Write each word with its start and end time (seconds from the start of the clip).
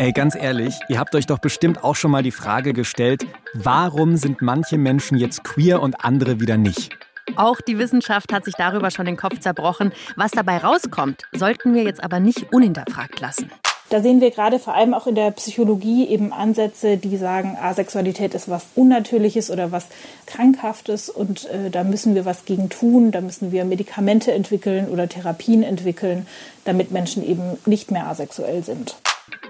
Ey, 0.00 0.12
ganz 0.12 0.36
ehrlich, 0.36 0.78
ihr 0.88 1.00
habt 1.00 1.16
euch 1.16 1.26
doch 1.26 1.40
bestimmt 1.40 1.82
auch 1.82 1.96
schon 1.96 2.12
mal 2.12 2.22
die 2.22 2.30
Frage 2.30 2.72
gestellt, 2.72 3.26
warum 3.52 4.16
sind 4.16 4.40
manche 4.40 4.78
Menschen 4.78 5.18
jetzt 5.18 5.42
queer 5.42 5.82
und 5.82 6.04
andere 6.04 6.38
wieder 6.38 6.56
nicht? 6.56 6.96
Auch 7.34 7.60
die 7.60 7.78
Wissenschaft 7.78 8.32
hat 8.32 8.44
sich 8.44 8.54
darüber 8.54 8.92
schon 8.92 9.06
den 9.06 9.16
Kopf 9.16 9.40
zerbrochen. 9.40 9.90
Was 10.14 10.30
dabei 10.30 10.58
rauskommt, 10.58 11.24
sollten 11.32 11.74
wir 11.74 11.82
jetzt 11.82 12.04
aber 12.04 12.20
nicht 12.20 12.52
unhinterfragt 12.52 13.18
lassen. 13.18 13.50
Da 13.88 14.00
sehen 14.00 14.20
wir 14.20 14.30
gerade 14.30 14.60
vor 14.60 14.74
allem 14.76 14.94
auch 14.94 15.08
in 15.08 15.16
der 15.16 15.32
Psychologie 15.32 16.06
eben 16.06 16.32
Ansätze, 16.32 16.96
die 16.96 17.16
sagen, 17.16 17.58
Asexualität 17.60 18.34
ist 18.34 18.48
was 18.48 18.66
Unnatürliches 18.76 19.50
oder 19.50 19.72
was 19.72 19.86
Krankhaftes 20.26 21.08
und 21.08 21.46
äh, 21.46 21.70
da 21.70 21.82
müssen 21.82 22.14
wir 22.14 22.24
was 22.24 22.44
gegen 22.44 22.68
tun, 22.68 23.10
da 23.10 23.20
müssen 23.20 23.50
wir 23.50 23.64
Medikamente 23.64 24.30
entwickeln 24.30 24.88
oder 24.90 25.08
Therapien 25.08 25.64
entwickeln, 25.64 26.28
damit 26.64 26.92
Menschen 26.92 27.28
eben 27.28 27.58
nicht 27.66 27.90
mehr 27.90 28.06
asexuell 28.06 28.62
sind. 28.62 28.94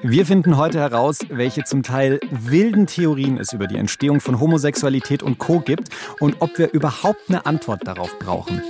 Wir 0.02 0.26
finden 0.26 0.56
heute 0.56 0.78
heraus, 0.78 1.18
welche 1.28 1.64
zum 1.64 1.82
Teil 1.82 2.20
wilden 2.30 2.86
Theorien 2.86 3.36
es 3.36 3.52
über 3.52 3.66
die 3.66 3.76
Entstehung 3.76 4.20
von 4.20 4.38
Homosexualität 4.38 5.24
und 5.24 5.38
Co 5.38 5.58
gibt 5.58 5.88
und 6.20 6.36
ob 6.38 6.56
wir 6.56 6.72
überhaupt 6.72 7.22
eine 7.28 7.44
Antwort 7.46 7.84
darauf 7.84 8.16
brauchen. 8.20 8.62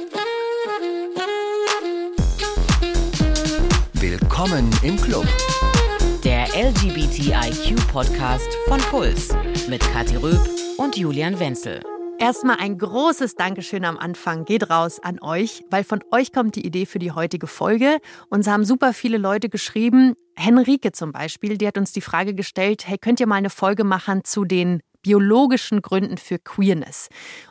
Willkommen 3.92 4.70
im 4.82 4.98
Club. 4.98 5.26
Der 6.24 6.46
LGBTIQ-Podcast 6.54 8.48
von 8.66 8.80
Puls 8.90 9.28
mit 9.68 9.82
Kathi 9.92 10.16
Röb 10.16 10.40
und 10.78 10.96
Julian 10.96 11.38
Wenzel. 11.38 11.82
Erstmal 12.20 12.56
ein 12.58 12.78
großes 12.78 13.36
Dankeschön 13.36 13.84
am 13.84 13.96
Anfang 13.96 14.44
geht 14.44 14.70
raus 14.70 14.98
an 15.00 15.20
euch, 15.22 15.64
weil 15.70 15.84
von 15.84 16.00
euch 16.10 16.32
kommt 16.32 16.56
die 16.56 16.66
Idee 16.66 16.84
für 16.84 16.98
die 16.98 17.12
heutige 17.12 17.46
Folge. 17.46 17.98
Uns 18.28 18.48
haben 18.48 18.64
super 18.64 18.92
viele 18.92 19.18
Leute 19.18 19.48
geschrieben. 19.48 20.14
Henrike 20.34 20.90
zum 20.90 21.12
Beispiel, 21.12 21.56
die 21.58 21.66
hat 21.68 21.78
uns 21.78 21.92
die 21.92 22.00
Frage 22.00 22.34
gestellt, 22.34 22.88
hey, 22.88 22.98
könnt 22.98 23.20
ihr 23.20 23.28
mal 23.28 23.36
eine 23.36 23.50
Folge 23.50 23.84
machen 23.84 24.24
zu 24.24 24.44
den 24.44 24.82
biologischen 25.02 25.80
Gründen 25.80 26.18
für 26.18 26.40
Queerness. 26.40 27.08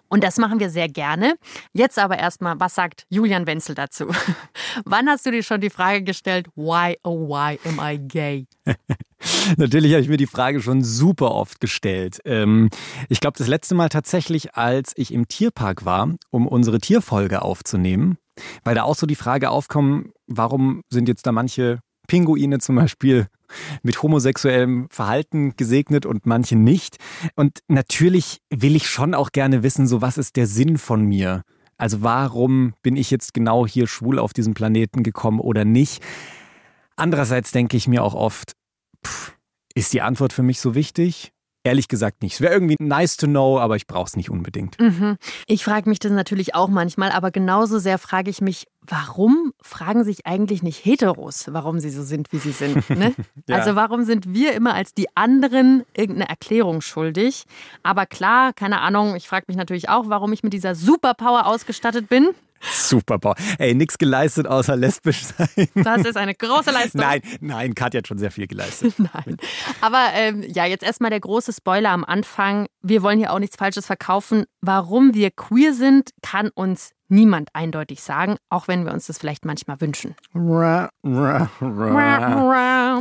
Und 0.10 0.24
das 0.24 0.38
machen 0.38 0.60
wir 0.60 0.70
sehr 0.70 0.88
gerne. 0.88 1.36
Jetzt 1.74 2.00
aber 2.00 2.18
erstmal, 2.18 2.60
was 2.60 2.76
sagt 2.76 3.06
Julian 3.10 3.46
Wenzel 3.48 3.76
dazu? 3.76 4.08
Wann 4.86 5.08
hast 5.08 5.26
du 5.26 5.32
dir 5.32 5.44
schon 5.44 5.62
die 5.62 5.70
Frage 5.70 6.04
gestellt, 6.04 6.48
why, 6.56 6.98
oh 7.04 7.28
why 7.28 7.60
am 7.66 7.80
I 7.82 7.98
gay? 7.98 8.48
Natürlich 9.58 9.92
habe 9.94 10.02
ich 10.02 10.10
mir 10.10 10.18
die 10.18 10.28
Frage 10.28 10.62
schon 10.62 10.84
super 10.84 11.32
oft 11.32 11.60
gestellt. 11.60 12.20
Ähm, 12.26 12.70
ich 13.10 13.20
glaube, 13.20 13.38
das 13.38 13.48
letzte 13.48 13.76
Mal 13.76 13.90
tatsächlich, 13.90 14.56
als 14.56 14.94
ich 14.96 15.14
im 15.14 15.28
Tierpark 15.28 15.86
war, 15.86 16.14
um 16.30 16.48
unsere 16.48 16.80
Tierfolge 16.80 17.42
aufzunehmen, 17.42 18.18
weil 18.64 18.76
da 18.76 18.84
auch 18.84 18.96
so 18.96 19.08
die 19.08 19.16
Frage 19.16 19.50
aufkommt, 19.50 20.12
warum 20.28 20.82
sind 20.90 21.08
jetzt 21.08 21.26
da 21.26 21.32
manche 21.32 21.80
Pinguine 22.08 22.60
zum 22.60 22.76
Beispiel 22.76 23.28
mit 23.84 24.02
homosexuellem 24.02 24.88
Verhalten 24.90 25.56
gesegnet 25.56 26.06
und 26.06 26.26
manche 26.26 26.56
nicht. 26.56 26.98
Und 27.36 27.60
natürlich 27.68 28.42
will 28.50 28.76
ich 28.76 28.90
schon 28.90 29.14
auch 29.14 29.32
gerne 29.32 29.64
wissen, 29.64 29.88
so 29.88 30.02
was 30.02 30.18
ist 30.18 30.36
der 30.36 30.48
Sinn 30.48 30.78
von 30.78 31.04
mir? 31.04 31.44
Also 31.78 32.02
warum 32.02 32.74
bin 32.82 32.96
ich 32.96 33.12
jetzt 33.12 33.34
genau 33.34 33.68
hier 33.68 33.88
schwul 33.88 34.20
auf 34.20 34.34
diesem 34.34 34.54
Planeten 34.54 35.04
gekommen 35.04 35.40
oder 35.40 35.64
nicht? 35.64 36.02
Andererseits 36.96 37.52
denke 37.52 37.78
ich 37.78 37.88
mir 37.88 38.04
auch 38.04 38.16
oft, 38.16 38.54
pff, 39.06 39.34
ist 39.76 39.94
die 39.94 40.02
Antwort 40.02 40.34
für 40.34 40.44
mich 40.44 40.60
so 40.60 40.74
wichtig? 40.74 41.32
Ehrlich 41.68 41.90
gesagt 41.90 42.24
nicht. 42.24 42.36
Es 42.36 42.42
wäre 42.42 42.54
irgendwie 42.54 42.78
nice 42.80 43.18
to 43.18 43.28
know, 43.28 43.60
aber 43.60 43.76
ich 43.76 43.88
brauche 43.88 44.08
es 44.08 44.16
nicht 44.16 44.30
unbedingt. 44.30 44.80
Mhm. 44.80 45.18
Ich 45.48 45.66
frage 45.66 45.90
mich 45.90 46.00
das 46.00 46.14
natürlich 46.14 46.56
auch 46.56 46.70
manchmal, 46.70 47.12
aber 47.12 47.30
genauso 47.30 47.78
sehr 47.78 47.98
frage 47.98 48.30
ich 48.30 48.40
mich, 48.40 48.68
warum 48.82 49.52
fragen 49.62 50.06
sich 50.06 50.26
eigentlich 50.26 50.64
nicht 50.64 50.86
Heteros, 50.86 51.50
warum 51.52 51.82
sie 51.82 51.90
so 51.90 52.04
sind, 52.04 52.32
wie 52.32 52.38
sie 52.38 52.52
sind? 52.52 52.78
Ne? 52.98 53.14
ja. 53.48 53.58
Also 53.58 53.76
warum 53.76 54.06
sind 54.06 54.34
wir 54.34 54.54
immer 54.54 54.74
als 54.74 54.94
die 54.94 55.08
anderen 55.14 55.84
irgendeine 55.94 56.30
Erklärung 56.30 56.80
schuldig? 56.80 57.44
Aber 57.84 58.06
klar, 58.06 58.54
keine 58.54 58.80
Ahnung, 58.80 59.16
ich 59.16 59.28
frage 59.28 59.46
mich 59.50 59.58
natürlich 59.58 59.90
auch, 59.90 60.06
warum 60.08 60.32
ich 60.32 60.42
mit 60.42 60.54
dieser 60.54 60.74
Superpower 60.74 61.48
ausgestattet 61.48 62.08
bin. 62.08 62.30
Super, 62.62 63.20
ey, 63.60 63.74
nichts 63.76 63.98
geleistet 63.98 64.48
außer 64.48 64.76
lesbisch 64.76 65.24
sein. 65.24 65.68
Das 65.76 66.06
ist 66.06 66.18
eine 66.18 66.34
große 66.34 66.72
Leistung. 66.72 67.02
Nein, 67.02 67.22
nein, 67.40 67.76
Katja 67.76 68.00
hat 68.00 68.08
schon 68.08 68.18
sehr 68.18 68.32
viel 68.32 68.48
geleistet. 68.48 68.94
nein. 68.98 69.38
Aber 69.82 70.08
ähm, 70.14 70.44
ja, 70.48 70.66
jetzt 70.66 70.84
erstmal 70.84 71.10
der 71.10 71.20
große 71.20 71.54
Spoiler 71.54 71.92
am 71.92 72.04
Anfang. 72.04 72.68
Wir 72.82 73.04
wollen 73.04 73.20
hier 73.20 73.34
auch 73.34 73.40
nichts 73.40 73.56
Falsches 73.56 73.86
verkaufen. 73.86 74.46
Warum 74.62 75.14
wir 75.14 75.32
queer 75.32 75.74
sind, 75.74 76.12
kann 76.22 76.50
uns 76.54 76.92
niemand 77.10 77.50
eindeutig 77.54 78.02
sagen, 78.02 78.38
auch 78.50 78.68
wenn 78.68 78.86
wir 78.86 78.94
uns 78.94 79.08
das 79.08 79.18
vielleicht 79.18 79.46
manchmal 79.46 79.80
wünschen. 79.82 80.16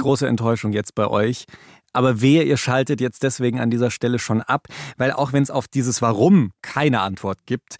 Große 0.01 0.27
Enttäuschung 0.29 0.73
jetzt 0.73 0.95
bei 0.95 1.07
euch. 1.07 1.47
Aber 1.93 2.21
wehe, 2.21 2.43
ihr 2.43 2.59
schaltet 2.59 3.01
jetzt 3.01 3.23
deswegen 3.23 3.59
an 3.59 3.71
dieser 3.71 3.91
Stelle 3.91 4.19
schon 4.19 4.43
ab, 4.43 4.69
weil 4.99 5.13
auch 5.13 5.33
wenn 5.33 5.43
es 5.43 5.51
auf 5.51 5.67
dieses 5.67 6.03
Warum 6.03 6.51
keine 6.61 7.01
Antwort 7.01 7.47
gibt, 7.47 7.77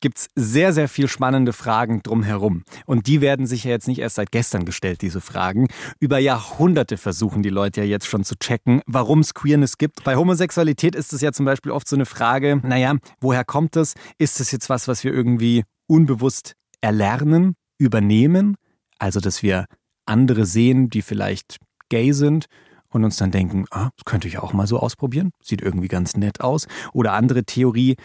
gibt 0.00 0.18
es 0.18 0.28
sehr, 0.34 0.72
sehr 0.72 0.88
viel 0.88 1.08
spannende 1.08 1.52
Fragen 1.52 2.02
drumherum. 2.02 2.64
Und 2.86 3.06
die 3.06 3.20
werden 3.20 3.46
sich 3.46 3.64
ja 3.64 3.70
jetzt 3.70 3.88
nicht 3.88 3.98
erst 3.98 4.16
seit 4.16 4.32
gestern 4.32 4.64
gestellt, 4.64 5.02
diese 5.02 5.20
Fragen. 5.20 5.68
Über 5.98 6.18
Jahrhunderte 6.18 6.96
versuchen 6.96 7.42
die 7.42 7.50
Leute 7.50 7.80
ja 7.82 7.86
jetzt 7.86 8.06
schon 8.06 8.24
zu 8.24 8.36
checken, 8.36 8.82
warum 8.86 9.20
es 9.20 9.34
Queerness 9.34 9.78
gibt. 9.78 10.02
Bei 10.04 10.16
Homosexualität 10.16 10.94
ist 10.94 11.12
es 11.12 11.20
ja 11.20 11.32
zum 11.32 11.46
Beispiel 11.46 11.72
oft 11.72 11.88
so 11.88 11.96
eine 11.96 12.06
Frage, 12.06 12.60
naja, 12.62 12.96
woher 13.20 13.44
kommt 13.44 13.76
es? 13.76 13.94
Ist 14.18 14.40
es 14.40 14.50
jetzt 14.50 14.68
was, 14.68 14.88
was 14.88 15.04
wir 15.04 15.12
irgendwie 15.12 15.64
unbewusst 15.86 16.54
erlernen, 16.80 17.54
übernehmen? 17.78 18.56
Also, 18.98 19.20
dass 19.20 19.42
wir 19.42 19.66
andere 20.06 20.44
sehen, 20.46 20.90
die 20.90 21.02
vielleicht 21.02 21.58
gay 21.88 22.12
sind 22.12 22.46
und 22.88 23.04
uns 23.04 23.16
dann 23.16 23.30
denken, 23.30 23.66
ah, 23.70 23.90
das 23.96 24.04
könnte 24.04 24.28
ich 24.28 24.38
auch 24.38 24.52
mal 24.52 24.66
so 24.66 24.78
ausprobieren, 24.78 25.30
sieht 25.42 25.62
irgendwie 25.62 25.88
ganz 25.88 26.16
nett 26.16 26.40
aus. 26.40 26.66
Oder 26.92 27.12
andere 27.12 27.44
Theorie, 27.44 27.96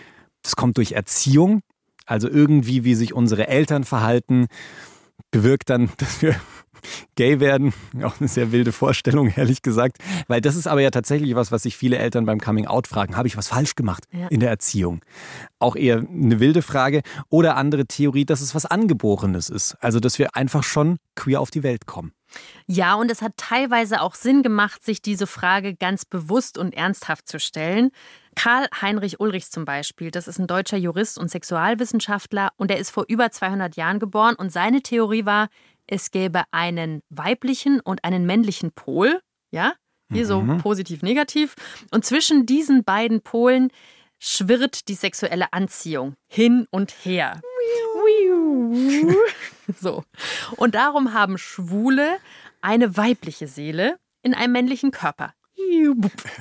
das 0.42 0.56
kommt 0.56 0.78
durch 0.78 0.92
Erziehung, 0.94 1.62
also 2.06 2.30
irgendwie, 2.30 2.84
wie 2.84 2.96
sich 2.96 3.14
unsere 3.14 3.48
Eltern 3.48 3.84
verhalten, 3.84 4.48
bewirkt 5.32 5.70
dann, 5.70 5.90
dass 5.98 6.22
wir 6.22 6.36
gay 7.16 7.40
werden. 7.40 7.74
Auch 8.04 8.20
eine 8.20 8.28
sehr 8.28 8.52
wilde 8.52 8.72
Vorstellung, 8.72 9.32
ehrlich 9.36 9.62
gesagt. 9.62 9.98
Weil 10.28 10.42
das 10.42 10.56
ist 10.56 10.68
aber 10.68 10.82
ja 10.82 10.92
tatsächlich 10.92 11.36
was, 11.36 11.52
was 11.52 11.64
sich 11.64 11.78
viele 11.78 11.98
Eltern 11.98 12.26
beim 12.26 12.40
Coming 12.40 12.68
Out 12.68 12.88
fragen. 12.88 13.18
Habe 13.18 13.28
ich 13.28 13.38
was 13.38 13.48
falsch 13.48 13.76
gemacht 13.76 14.06
ja. 14.12 14.28
in 14.28 14.40
der 14.40 14.50
Erziehung? 14.50 15.02
Auch 15.60 15.76
eher 15.76 15.98
eine 15.98 16.40
wilde 16.40 16.62
Frage. 16.62 17.02
Oder 17.30 17.56
andere 17.58 17.86
Theorie, 17.86 18.26
dass 18.26 18.42
es 18.42 18.56
was 18.56 18.66
Angeborenes 18.66 19.50
ist. 19.50 19.76
Also, 19.82 20.00
dass 20.00 20.20
wir 20.20 20.36
einfach 20.36 20.64
schon 20.64 20.98
queer 21.16 21.42
auf 21.42 21.52
die 21.52 21.64
Welt 21.64 21.86
kommen. 21.86 22.12
Ja, 22.68 22.96
und 22.96 23.12
es 23.12 23.22
hat 23.22 23.34
teilweise 23.38 24.02
auch 24.02 24.16
Sinn 24.16 24.44
gemacht, 24.44 24.84
sich 24.84 25.02
diese 25.02 25.28
Frage 25.28 25.76
ganz 25.76 26.06
bewusst 26.06 26.58
und 26.58 26.74
ernsthaft 26.74 27.28
zu 27.28 27.40
stellen. 27.40 27.92
Karl 28.36 28.68
Heinrich 28.82 29.20
Ulrichs 29.20 29.50
zum 29.50 29.66
Beispiel, 29.66 30.12
das 30.12 30.28
ist 30.28 30.40
ein 30.40 30.48
deutscher 30.48 30.78
Jurist 30.78 31.18
und 31.18 31.30
Sexualwissenschaftler 31.30 32.50
und 32.58 32.72
er 32.72 32.78
ist 32.78 32.90
vor 32.90 33.06
über 33.08 33.32
200 33.32 33.76
Jahren 33.76 34.00
geboren 34.00 34.36
und 34.36 34.52
seine 34.52 34.82
Theorie 34.82 35.26
war, 35.26 35.48
es 35.88 36.12
gäbe 36.12 36.44
einen 36.52 37.02
weiblichen 37.10 37.80
und 37.80 38.04
einen 38.04 38.26
männlichen 38.26 38.72
Pol, 38.72 39.22
ja, 39.52 39.74
hier 40.12 40.24
mhm. 40.24 40.28
so 40.28 40.58
positiv-negativ 40.62 41.56
und 41.92 42.06
zwischen 42.06 42.46
diesen 42.46 42.84
beiden 42.84 43.22
Polen 43.22 43.70
schwirrt 44.20 44.88
die 44.88 44.94
sexuelle 44.94 45.52
Anziehung 45.54 46.16
hin 46.28 46.68
und 46.72 46.92
her. 47.04 47.42
so. 49.80 50.04
Und 50.58 50.76
darum 50.76 51.14
haben 51.14 51.38
Schwule 51.38 52.18
eine 52.62 52.98
weibliche 52.98 53.48
Seele 53.48 53.98
in 54.22 54.34
einem 54.34 54.54
männlichen 54.54 54.92
Körper. 54.92 55.34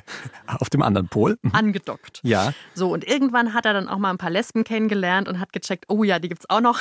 Auf 0.47 0.71
dem 0.71 0.82
anderen 0.82 1.09
Pol. 1.09 1.38
Mhm. 1.43 1.55
Angedockt. 1.55 2.21
Ja. 2.22 2.53
So, 2.75 2.93
und 2.93 3.06
irgendwann 3.06 3.55
hat 3.55 3.66
er 3.66 3.72
dann 3.72 3.88
auch 3.88 3.99
mal 3.99 4.11
ein 4.11 4.19
paar 4.19 4.31
Lesben 4.31 4.65
kennengelernt 4.65 5.28
und 5.28 5.41
hat 5.41 5.53
gecheckt, 5.53 5.87
oh 5.88 6.05
ja, 6.05 6.19
die 6.19 6.28
gibt's 6.28 6.49
auch 6.49 6.61
noch. 6.61 6.81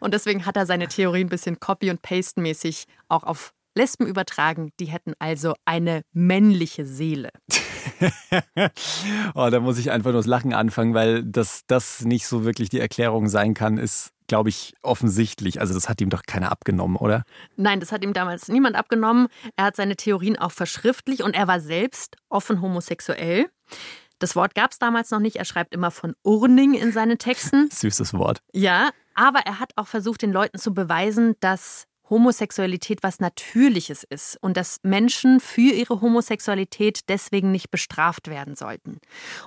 Und 0.00 0.14
deswegen 0.14 0.46
hat 0.46 0.56
er 0.56 0.66
seine 0.66 0.88
Theorie 0.88 1.20
ein 1.20 1.28
bisschen 1.28 1.60
Copy- 1.60 1.90
und 1.90 2.02
Paste-mäßig 2.02 2.84
auch 3.08 3.24
auf 3.24 3.52
Lesben 3.74 4.06
übertragen. 4.06 4.70
Die 4.80 4.86
hätten 4.86 5.12
also 5.18 5.54
eine 5.64 6.02
männliche 6.12 6.86
Seele. 6.86 7.30
oh, 9.34 9.48
da 9.50 9.60
muss 9.60 9.78
ich 9.78 9.90
einfach 9.90 10.12
nur 10.12 10.20
das 10.20 10.26
Lachen 10.26 10.54
anfangen, 10.54 10.94
weil 10.94 11.22
das, 11.24 11.62
das 11.66 12.02
nicht 12.04 12.26
so 12.26 12.44
wirklich 12.44 12.70
die 12.70 12.80
Erklärung 12.80 13.28
sein 13.28 13.54
kann, 13.54 13.78
ist 13.78 14.12
glaube 14.26 14.48
ich, 14.48 14.74
offensichtlich. 14.82 15.60
Also 15.60 15.74
das 15.74 15.88
hat 15.88 16.00
ihm 16.00 16.10
doch 16.10 16.22
keiner 16.26 16.50
abgenommen, 16.50 16.96
oder? 16.96 17.22
Nein, 17.56 17.80
das 17.80 17.92
hat 17.92 18.02
ihm 18.02 18.12
damals 18.12 18.48
niemand 18.48 18.76
abgenommen. 18.76 19.28
Er 19.56 19.66
hat 19.66 19.76
seine 19.76 19.96
Theorien 19.96 20.36
auch 20.36 20.52
verschriftlich 20.52 21.22
und 21.22 21.34
er 21.34 21.46
war 21.48 21.60
selbst 21.60 22.16
offen 22.28 22.60
homosexuell. 22.60 23.46
Das 24.18 24.34
Wort 24.34 24.54
gab 24.54 24.72
es 24.72 24.78
damals 24.78 25.10
noch 25.10 25.20
nicht. 25.20 25.36
Er 25.36 25.44
schreibt 25.44 25.74
immer 25.74 25.90
von 25.90 26.14
Urning 26.22 26.74
in 26.74 26.92
seinen 26.92 27.18
Texten. 27.18 27.68
Süßes 27.72 28.14
Wort. 28.14 28.40
Ja, 28.52 28.90
aber 29.16 29.40
er 29.40 29.58
hat 29.58 29.72
auch 29.76 29.88
versucht, 29.88 30.22
den 30.22 30.32
Leuten 30.32 30.58
zu 30.58 30.72
beweisen, 30.72 31.34
dass 31.40 31.86
Homosexualität 32.08 33.02
was 33.02 33.20
Natürliches 33.20 34.04
ist 34.04 34.38
und 34.40 34.56
dass 34.56 34.78
Menschen 34.82 35.40
für 35.40 35.72
ihre 35.72 36.00
Homosexualität 36.00 37.00
deswegen 37.08 37.50
nicht 37.50 37.70
bestraft 37.70 38.28
werden 38.28 38.54
sollten. 38.54 38.98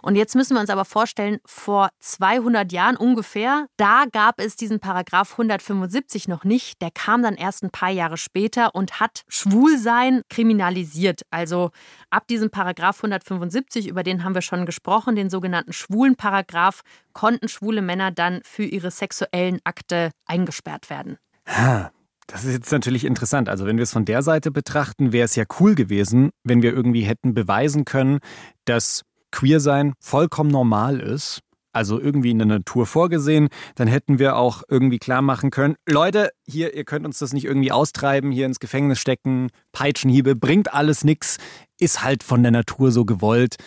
Und 0.01 0.15
jetzt 0.15 0.35
müssen 0.35 0.55
wir 0.55 0.61
uns 0.61 0.69
aber 0.69 0.85
vorstellen, 0.85 1.39
vor 1.45 1.89
200 1.99 2.71
Jahren 2.71 2.97
ungefähr, 2.97 3.67
da 3.77 4.05
gab 4.11 4.39
es 4.39 4.55
diesen 4.55 4.79
Paragraph 4.79 5.31
175 5.33 6.27
noch 6.27 6.43
nicht. 6.43 6.81
Der 6.81 6.91
kam 6.91 7.23
dann 7.23 7.35
erst 7.35 7.63
ein 7.63 7.71
paar 7.71 7.91
Jahre 7.91 8.17
später 8.17 8.75
und 8.75 8.99
hat 8.99 9.23
Schwulsein 9.27 10.21
kriminalisiert. 10.29 11.21
Also 11.31 11.71
ab 12.09 12.27
diesem 12.27 12.49
Paragraph 12.49 12.97
175, 12.97 13.87
über 13.87 14.03
den 14.03 14.23
haben 14.23 14.35
wir 14.35 14.41
schon 14.41 14.65
gesprochen, 14.65 15.15
den 15.15 15.29
sogenannten 15.29 15.73
schwulen 15.73 16.15
Paragraph, 16.15 16.81
konnten 17.13 17.47
schwule 17.47 17.81
Männer 17.81 18.11
dann 18.11 18.41
für 18.43 18.63
ihre 18.63 18.91
sexuellen 18.91 19.59
Akte 19.63 20.11
eingesperrt 20.25 20.89
werden. 20.89 21.17
Ha. 21.47 21.91
Das 22.31 22.43
ist 22.45 22.53
jetzt 22.53 22.71
natürlich 22.71 23.05
interessant. 23.05 23.49
Also 23.49 23.65
wenn 23.65 23.77
wir 23.77 23.83
es 23.83 23.91
von 23.91 24.05
der 24.05 24.21
Seite 24.21 24.51
betrachten, 24.51 25.11
wäre 25.11 25.25
es 25.25 25.35
ja 25.35 25.45
cool 25.59 25.73
gewesen, 25.73 26.29
wenn 26.43 26.61
wir 26.61 26.71
irgendwie 26.73 27.01
hätten 27.01 27.33
beweisen 27.33 27.85
können, 27.85 28.19
dass 28.65 29.01
Queersein 29.31 29.93
vollkommen 29.99 30.51
normal 30.51 30.99
ist. 30.99 31.39
Also 31.71 31.99
irgendwie 31.99 32.31
in 32.31 32.37
der 32.39 32.47
Natur 32.47 32.85
vorgesehen, 32.85 33.49
dann 33.75 33.87
hätten 33.87 34.19
wir 34.19 34.35
auch 34.35 34.63
irgendwie 34.67 34.97
klar 34.97 35.21
machen 35.21 35.51
können, 35.51 35.75
Leute, 35.87 36.29
hier, 36.47 36.73
ihr 36.75 36.83
könnt 36.83 37.05
uns 37.05 37.19
das 37.19 37.31
nicht 37.31 37.45
irgendwie 37.45 37.71
austreiben, 37.71 38.31
hier 38.31 38.47
ins 38.47 38.59
Gefängnis 38.59 38.99
stecken, 38.99 39.49
Peitschenhiebe, 39.71 40.35
bringt 40.35 40.73
alles 40.73 41.03
nix, 41.03 41.37
ist 41.79 42.03
halt 42.03 42.23
von 42.23 42.41
der 42.41 42.51
Natur 42.51 42.91
so 42.91 43.05
gewollt. 43.05 43.57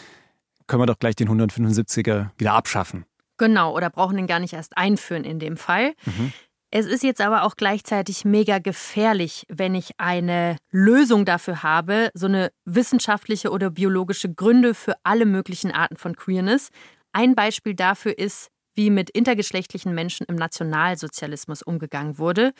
Können 0.67 0.82
wir 0.82 0.87
doch 0.87 0.99
gleich 0.99 1.14
den 1.14 1.29
175er 1.29 2.31
wieder 2.38 2.55
abschaffen. 2.55 3.05
Genau, 3.38 3.75
oder 3.75 3.88
brauchen 3.88 4.17
den 4.17 4.26
gar 4.26 4.41
nicht 4.41 4.53
erst 4.53 4.76
einführen 4.76 5.25
in 5.25 5.38
dem 5.38 5.56
Fall. 5.56 5.94
Mhm. 6.05 6.32
Es 6.75 6.87
ist 6.87 7.03
jetzt 7.03 7.21
aber 7.21 7.43
auch 7.43 7.57
gleichzeitig 7.57 8.25
mega 8.25 8.59
gefährlich, 8.59 9.45
wenn 9.51 9.75
ich 9.75 9.91
eine 9.99 10.57
Lösung 10.71 11.27
dafür 11.27 11.63
habe, 11.63 12.11
so 12.15 12.25
eine 12.25 12.51
wissenschaftliche 12.65 13.51
oder 13.51 13.69
biologische 13.69 14.33
Gründe 14.33 14.73
für 14.73 14.95
alle 15.03 15.27
möglichen 15.27 15.71
Arten 15.71 15.99
von 15.99 16.17
Queerness. 16.17 16.71
Ein 17.13 17.35
Beispiel 17.35 17.75
dafür 17.75 18.19
ist, 18.19 18.49
wie 18.75 18.89
mit 18.89 19.11
intergeschlechtlichen 19.11 19.95
Menschen 19.95 20.25
im 20.31 20.37
Nationalsozialismus 20.37 21.61
umgegangen 21.61 22.17
wurde. 22.17 22.53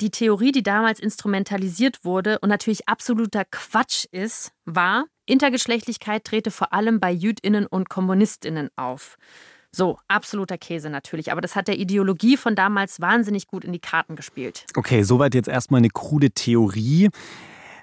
Die 0.00 0.10
Theorie, 0.10 0.50
die 0.50 0.64
damals 0.64 0.98
instrumentalisiert 0.98 2.04
wurde 2.04 2.40
und 2.40 2.48
natürlich 2.48 2.88
absoluter 2.88 3.44
Quatsch 3.44 4.06
ist, 4.10 4.50
war, 4.64 5.04
Intergeschlechtlichkeit 5.26 6.24
trete 6.24 6.50
vor 6.50 6.72
allem 6.72 6.98
bei 6.98 7.12
Jüdinnen 7.12 7.68
und 7.68 7.88
Kommunistinnen 7.88 8.70
auf. 8.74 9.16
So, 9.78 9.96
absoluter 10.08 10.58
Käse 10.58 10.90
natürlich. 10.90 11.30
Aber 11.30 11.40
das 11.40 11.54
hat 11.54 11.68
der 11.68 11.78
Ideologie 11.78 12.36
von 12.36 12.56
damals 12.56 13.00
wahnsinnig 13.00 13.46
gut 13.46 13.64
in 13.64 13.72
die 13.72 13.78
Karten 13.78 14.16
gespielt. 14.16 14.66
Okay, 14.74 15.04
soweit 15.04 15.36
jetzt 15.36 15.46
erstmal 15.46 15.78
eine 15.78 15.88
krude 15.88 16.32
Theorie. 16.32 17.10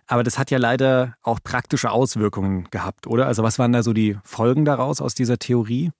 Aber 0.06 0.24
das 0.24 0.38
hat 0.38 0.52
ja 0.52 0.58
leider 0.58 1.16
auch 1.22 1.40
praktische 1.42 1.92
Auswirkungen 1.92 2.68
gehabt, 2.70 3.08
oder? 3.08 3.28
Also 3.28 3.44
was 3.44 3.60
waren 3.60 3.72
da 3.72 3.82
so 3.82 3.94
die 3.94 4.18
Folgen 4.26 4.66
daraus 4.66 5.00
aus 5.00 5.16
dieser 5.16 5.38
Theorie? 5.40 5.92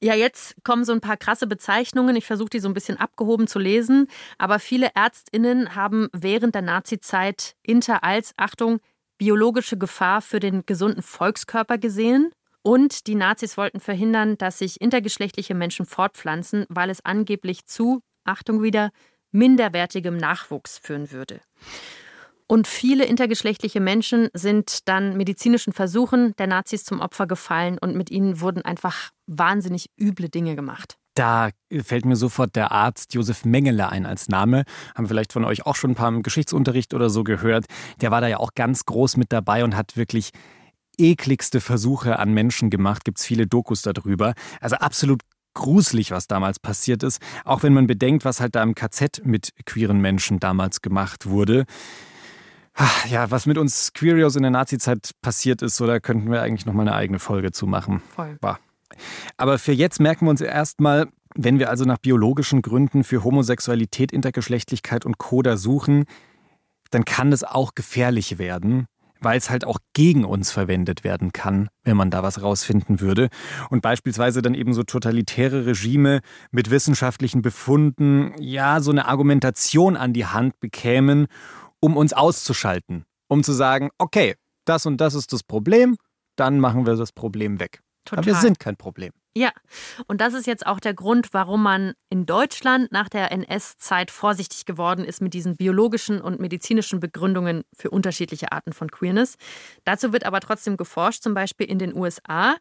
Ja, 0.00 0.14
jetzt 0.14 0.54
kommen 0.62 0.84
so 0.84 0.92
ein 0.92 1.00
paar 1.00 1.16
krasse 1.16 1.48
Bezeichnungen. 1.48 2.14
Ich 2.14 2.24
versuche 2.24 2.50
die 2.50 2.60
so 2.60 2.68
ein 2.68 2.74
bisschen 2.74 2.96
abgehoben 2.96 3.48
zu 3.48 3.58
lesen. 3.58 4.06
Aber 4.38 4.60
viele 4.60 4.90
Ärztinnen 4.94 5.74
haben 5.74 6.06
während 6.12 6.54
der 6.54 6.62
Nazizeit 6.62 7.56
Inter 7.64 8.04
als, 8.04 8.32
Achtung, 8.36 8.78
biologische 9.18 9.76
Gefahr 9.76 10.22
für 10.22 10.38
den 10.38 10.64
gesunden 10.66 11.02
Volkskörper 11.02 11.78
gesehen. 11.78 12.30
Und 12.66 13.06
die 13.06 13.14
Nazis 13.14 13.56
wollten 13.56 13.78
verhindern, 13.78 14.38
dass 14.38 14.58
sich 14.58 14.80
intergeschlechtliche 14.80 15.54
Menschen 15.54 15.86
fortpflanzen, 15.86 16.66
weil 16.68 16.90
es 16.90 17.04
angeblich 17.04 17.64
zu, 17.64 18.00
Achtung 18.24 18.60
wieder, 18.60 18.90
minderwertigem 19.30 20.16
Nachwuchs 20.16 20.76
führen 20.76 21.12
würde. 21.12 21.40
Und 22.48 22.66
viele 22.66 23.04
intergeschlechtliche 23.04 23.78
Menschen 23.78 24.30
sind 24.34 24.88
dann 24.88 25.16
medizinischen 25.16 25.72
Versuchen 25.72 26.34
der 26.38 26.48
Nazis 26.48 26.82
zum 26.82 26.98
Opfer 26.98 27.28
gefallen 27.28 27.78
und 27.78 27.94
mit 27.94 28.10
ihnen 28.10 28.40
wurden 28.40 28.62
einfach 28.62 29.10
wahnsinnig 29.28 29.86
üble 29.96 30.28
Dinge 30.28 30.56
gemacht. 30.56 30.96
Da 31.14 31.50
fällt 31.82 32.04
mir 32.04 32.16
sofort 32.16 32.56
der 32.56 32.72
Arzt 32.72 33.14
Josef 33.14 33.44
Mengele 33.44 33.90
ein 33.90 34.04
als 34.04 34.28
Name. 34.28 34.64
Haben 34.94 35.06
vielleicht 35.06 35.32
von 35.32 35.44
euch 35.44 35.64
auch 35.64 35.76
schon 35.76 35.92
ein 35.92 35.94
paar 35.94 36.08
im 36.08 36.22
Geschichtsunterricht 36.22 36.94
oder 36.94 37.10
so 37.10 37.22
gehört. 37.22 37.66
Der 38.00 38.10
war 38.10 38.20
da 38.20 38.26
ja 38.26 38.38
auch 38.38 38.54
ganz 38.54 38.84
groß 38.84 39.16
mit 39.16 39.32
dabei 39.32 39.62
und 39.62 39.76
hat 39.76 39.96
wirklich 39.96 40.32
ekligste 40.98 41.60
Versuche 41.60 42.18
an 42.18 42.32
Menschen 42.32 42.70
gemacht. 42.70 43.04
Gibt 43.04 43.18
es 43.18 43.24
viele 43.24 43.46
Dokus 43.46 43.82
darüber. 43.82 44.34
Also 44.60 44.76
absolut 44.76 45.22
gruselig, 45.54 46.10
was 46.10 46.28
damals 46.28 46.60
passiert 46.60 47.02
ist. 47.02 47.20
Auch 47.44 47.62
wenn 47.62 47.72
man 47.72 47.86
bedenkt, 47.86 48.24
was 48.24 48.40
halt 48.40 48.54
da 48.54 48.62
im 48.62 48.74
KZ 48.74 49.22
mit 49.24 49.50
queeren 49.64 50.00
Menschen 50.00 50.38
damals 50.38 50.82
gemacht 50.82 51.26
wurde. 51.26 51.64
Ja, 53.08 53.30
was 53.30 53.46
mit 53.46 53.56
uns 53.56 53.94
Queerios 53.94 54.36
in 54.36 54.42
der 54.42 54.50
Nazizeit 54.50 55.12
passiert 55.22 55.62
ist, 55.62 55.76
so 55.76 55.86
da 55.86 55.98
könnten 55.98 56.30
wir 56.30 56.42
eigentlich 56.42 56.66
noch 56.66 56.74
mal 56.74 56.82
eine 56.82 56.94
eigene 56.94 57.18
Folge 57.18 57.50
zu 57.50 57.66
machen. 57.66 58.02
Voll. 58.14 58.36
Bah. 58.42 58.58
Aber 59.38 59.58
für 59.58 59.72
jetzt 59.72 59.98
merken 59.98 60.26
wir 60.26 60.30
uns 60.30 60.42
erstmal, 60.42 61.08
wenn 61.34 61.58
wir 61.58 61.70
also 61.70 61.86
nach 61.86 61.96
biologischen 61.96 62.60
Gründen 62.60 63.02
für 63.02 63.24
Homosexualität, 63.24 64.12
Intergeschlechtlichkeit 64.12 65.06
und 65.06 65.16
Coda 65.16 65.56
suchen, 65.56 66.04
dann 66.90 67.06
kann 67.06 67.32
es 67.32 67.44
auch 67.44 67.74
gefährlich 67.74 68.38
werden 68.38 68.86
weil 69.26 69.38
es 69.38 69.50
halt 69.50 69.64
auch 69.64 69.78
gegen 69.92 70.24
uns 70.24 70.52
verwendet 70.52 71.02
werden 71.02 71.32
kann, 71.32 71.68
wenn 71.82 71.96
man 71.96 72.12
da 72.12 72.22
was 72.22 72.42
rausfinden 72.42 73.00
würde. 73.00 73.28
Und 73.70 73.82
beispielsweise 73.82 74.40
dann 74.40 74.54
eben 74.54 74.72
so 74.72 74.84
totalitäre 74.84 75.66
Regime 75.66 76.20
mit 76.52 76.70
wissenschaftlichen 76.70 77.42
Befunden, 77.42 78.34
ja, 78.38 78.78
so 78.78 78.92
eine 78.92 79.08
Argumentation 79.08 79.96
an 79.96 80.12
die 80.12 80.26
Hand 80.26 80.60
bekämen, 80.60 81.26
um 81.80 81.96
uns 81.96 82.12
auszuschalten. 82.12 83.04
Um 83.26 83.42
zu 83.42 83.52
sagen, 83.52 83.90
okay, 83.98 84.36
das 84.64 84.86
und 84.86 85.00
das 85.00 85.14
ist 85.14 85.32
das 85.32 85.42
Problem, 85.42 85.96
dann 86.36 86.60
machen 86.60 86.86
wir 86.86 86.94
das 86.94 87.10
Problem 87.10 87.58
weg. 87.58 87.80
Total. 88.04 88.20
Aber 88.20 88.26
wir 88.26 88.36
sind 88.36 88.60
kein 88.60 88.76
Problem. 88.76 89.10
Ja, 89.36 89.50
und 90.06 90.22
das 90.22 90.32
ist 90.32 90.46
jetzt 90.46 90.66
auch 90.66 90.80
der 90.80 90.94
Grund, 90.94 91.34
warum 91.34 91.62
man 91.62 91.92
in 92.08 92.24
Deutschland 92.24 92.90
nach 92.90 93.10
der 93.10 93.30
NS-Zeit 93.32 94.10
vorsichtig 94.10 94.64
geworden 94.64 95.04
ist 95.04 95.20
mit 95.20 95.34
diesen 95.34 95.56
biologischen 95.56 96.22
und 96.22 96.40
medizinischen 96.40 97.00
Begründungen 97.00 97.62
für 97.76 97.90
unterschiedliche 97.90 98.50
Arten 98.52 98.72
von 98.72 98.90
Queerness. 98.90 99.34
Dazu 99.84 100.14
wird 100.14 100.24
aber 100.24 100.40
trotzdem 100.40 100.78
geforscht, 100.78 101.22
zum 101.22 101.34
Beispiel 101.34 101.66
in 101.66 101.78
den 101.78 101.94
USA. 101.94 102.56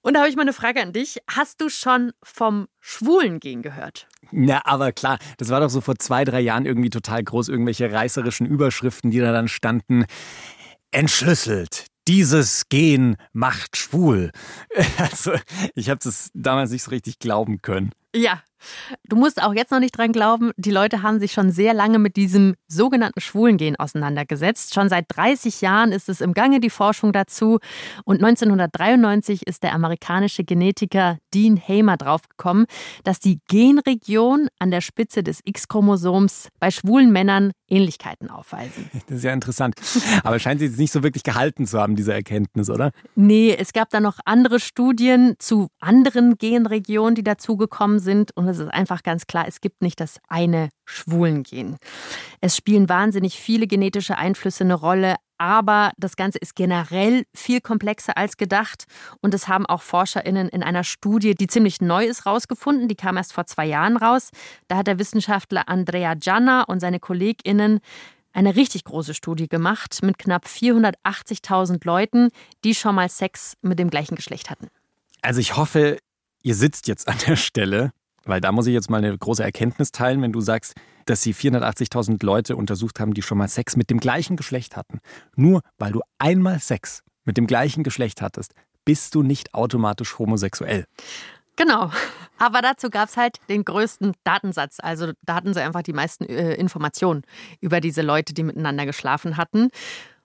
Und 0.00 0.14
da 0.14 0.20
habe 0.20 0.30
ich 0.30 0.36
mal 0.36 0.42
eine 0.42 0.54
Frage 0.54 0.80
an 0.80 0.94
dich. 0.94 1.18
Hast 1.28 1.60
du 1.60 1.68
schon 1.68 2.12
vom 2.22 2.68
Schwulengehen 2.80 3.60
gehört? 3.60 4.08
Na, 4.30 4.62
aber 4.64 4.92
klar, 4.92 5.18
das 5.36 5.50
war 5.50 5.60
doch 5.60 5.68
so 5.68 5.82
vor 5.82 5.96
zwei, 5.96 6.24
drei 6.24 6.40
Jahren 6.40 6.64
irgendwie 6.64 6.88
total 6.88 7.22
groß, 7.22 7.50
irgendwelche 7.50 7.92
reißerischen 7.92 8.46
Überschriften, 8.46 9.10
die 9.10 9.18
da 9.20 9.30
dann 9.30 9.48
standen. 9.48 10.06
Entschlüsselt 10.90 11.84
dieses 12.08 12.68
Gen 12.68 13.16
macht 13.32 13.76
schwul. 13.76 14.32
Also, 14.98 15.32
ich 15.74 15.90
habe 15.90 16.00
das 16.02 16.30
damals 16.34 16.70
nicht 16.70 16.82
so 16.82 16.90
richtig 16.90 17.18
glauben 17.18 17.62
können. 17.62 17.92
Ja, 18.14 18.42
Du 19.08 19.16
musst 19.16 19.42
auch 19.42 19.54
jetzt 19.54 19.70
noch 19.70 19.80
nicht 19.80 19.96
dran 19.96 20.12
glauben, 20.12 20.50
die 20.56 20.70
Leute 20.70 21.02
haben 21.02 21.20
sich 21.20 21.32
schon 21.32 21.50
sehr 21.50 21.74
lange 21.74 21.98
mit 21.98 22.16
diesem 22.16 22.54
sogenannten 22.66 23.20
Schwulengen 23.20 23.76
auseinandergesetzt. 23.76 24.74
Schon 24.74 24.88
seit 24.88 25.06
30 25.08 25.60
Jahren 25.60 25.92
ist 25.92 26.08
es 26.08 26.20
im 26.20 26.34
Gange, 26.34 26.60
die 26.60 26.70
Forschung 26.70 27.12
dazu. 27.12 27.58
Und 28.04 28.22
1993 28.22 29.46
ist 29.46 29.62
der 29.62 29.74
amerikanische 29.74 30.44
Genetiker 30.44 31.18
Dean 31.32 31.60
Hamer 31.60 31.96
draufgekommen, 31.96 32.66
dass 33.04 33.20
die 33.20 33.40
Genregion 33.48 34.48
an 34.58 34.70
der 34.70 34.80
Spitze 34.80 35.22
des 35.22 35.40
X-Chromosoms 35.44 36.48
bei 36.58 36.70
schwulen 36.70 37.12
Männern 37.12 37.52
Ähnlichkeiten 37.68 38.30
aufweisen. 38.30 38.90
Das 39.08 39.18
ist 39.18 39.24
ja 39.24 39.32
interessant. 39.32 39.74
Aber 40.22 40.38
scheint 40.38 40.60
sie 40.60 40.66
jetzt 40.66 40.78
nicht 40.78 40.92
so 40.92 41.02
wirklich 41.02 41.22
gehalten 41.22 41.66
zu 41.66 41.78
haben, 41.78 41.96
diese 41.96 42.12
Erkenntnis, 42.12 42.68
oder? 42.68 42.90
Nee, 43.14 43.56
es 43.58 43.72
gab 43.72 43.88
da 43.90 44.00
noch 44.00 44.18
andere 44.24 44.60
Studien 44.60 45.34
zu 45.38 45.68
anderen 45.80 46.36
Genregionen, 46.36 47.14
die 47.14 47.22
dazugekommen 47.22 48.00
sind. 48.00 48.07
Und 48.08 48.48
es 48.48 48.58
ist 48.58 48.68
einfach 48.68 49.02
ganz 49.02 49.26
klar, 49.26 49.46
es 49.46 49.60
gibt 49.60 49.82
nicht 49.82 50.00
das 50.00 50.18
eine 50.28 50.68
Schwulengen. 50.84 51.76
Es 52.40 52.56
spielen 52.56 52.88
wahnsinnig 52.88 53.38
viele 53.38 53.66
genetische 53.66 54.16
Einflüsse 54.16 54.64
eine 54.64 54.74
Rolle, 54.74 55.16
aber 55.38 55.92
das 55.96 56.16
Ganze 56.16 56.38
ist 56.38 56.56
generell 56.56 57.24
viel 57.34 57.60
komplexer 57.60 58.16
als 58.16 58.36
gedacht. 58.36 58.84
Und 59.20 59.34
das 59.34 59.48
haben 59.48 59.66
auch 59.66 59.82
ForscherInnen 59.82 60.48
in 60.48 60.62
einer 60.62 60.84
Studie, 60.84 61.34
die 61.34 61.46
ziemlich 61.46 61.80
neu 61.80 62.04
ist, 62.04 62.26
rausgefunden. 62.26 62.88
Die 62.88 62.96
kam 62.96 63.16
erst 63.16 63.32
vor 63.32 63.46
zwei 63.46 63.66
Jahren 63.66 63.96
raus. 63.96 64.30
Da 64.66 64.76
hat 64.78 64.88
der 64.88 64.98
Wissenschaftler 64.98 65.68
Andrea 65.68 66.14
Gianna 66.14 66.62
und 66.62 66.80
seine 66.80 66.98
KollegInnen 66.98 67.80
eine 68.32 68.56
richtig 68.56 68.84
große 68.84 69.14
Studie 69.14 69.48
gemacht 69.48 70.00
mit 70.02 70.18
knapp 70.18 70.46
480.000 70.46 71.84
Leuten, 71.84 72.30
die 72.64 72.74
schon 72.74 72.94
mal 72.94 73.08
Sex 73.08 73.54
mit 73.62 73.78
dem 73.78 73.90
gleichen 73.90 74.16
Geschlecht 74.16 74.50
hatten. 74.50 74.68
Also 75.22 75.40
ich 75.40 75.56
hoffe, 75.56 75.98
ihr 76.42 76.54
sitzt 76.54 76.88
jetzt 76.88 77.08
an 77.08 77.16
der 77.26 77.36
Stelle 77.36 77.92
weil 78.24 78.40
da 78.40 78.52
muss 78.52 78.66
ich 78.66 78.74
jetzt 78.74 78.90
mal 78.90 78.98
eine 78.98 79.16
große 79.16 79.42
Erkenntnis 79.42 79.92
teilen, 79.92 80.22
wenn 80.22 80.32
du 80.32 80.40
sagst, 80.40 80.74
dass 81.06 81.22
sie 81.22 81.34
480.000 81.34 82.24
Leute 82.24 82.56
untersucht 82.56 83.00
haben, 83.00 83.14
die 83.14 83.22
schon 83.22 83.38
mal 83.38 83.48
Sex 83.48 83.76
mit 83.76 83.90
dem 83.90 83.98
gleichen 83.98 84.36
Geschlecht 84.36 84.76
hatten. 84.76 85.00
Nur 85.36 85.62
weil 85.78 85.92
du 85.92 86.02
einmal 86.18 86.60
Sex 86.60 87.02
mit 87.24 87.36
dem 87.36 87.46
gleichen 87.46 87.82
Geschlecht 87.82 88.22
hattest, 88.22 88.52
bist 88.84 89.14
du 89.14 89.22
nicht 89.22 89.54
automatisch 89.54 90.18
homosexuell. 90.18 90.84
Genau. 91.56 91.90
Aber 92.38 92.62
dazu 92.62 92.88
gab 92.88 93.08
es 93.08 93.16
halt 93.16 93.38
den 93.48 93.64
größten 93.64 94.14
Datensatz. 94.22 94.78
Also 94.80 95.12
da 95.22 95.34
hatten 95.34 95.52
sie 95.54 95.60
einfach 95.60 95.82
die 95.82 95.92
meisten 95.92 96.24
äh, 96.24 96.54
Informationen 96.54 97.22
über 97.60 97.80
diese 97.80 98.02
Leute, 98.02 98.32
die 98.32 98.44
miteinander 98.44 98.86
geschlafen 98.86 99.36
hatten. 99.36 99.70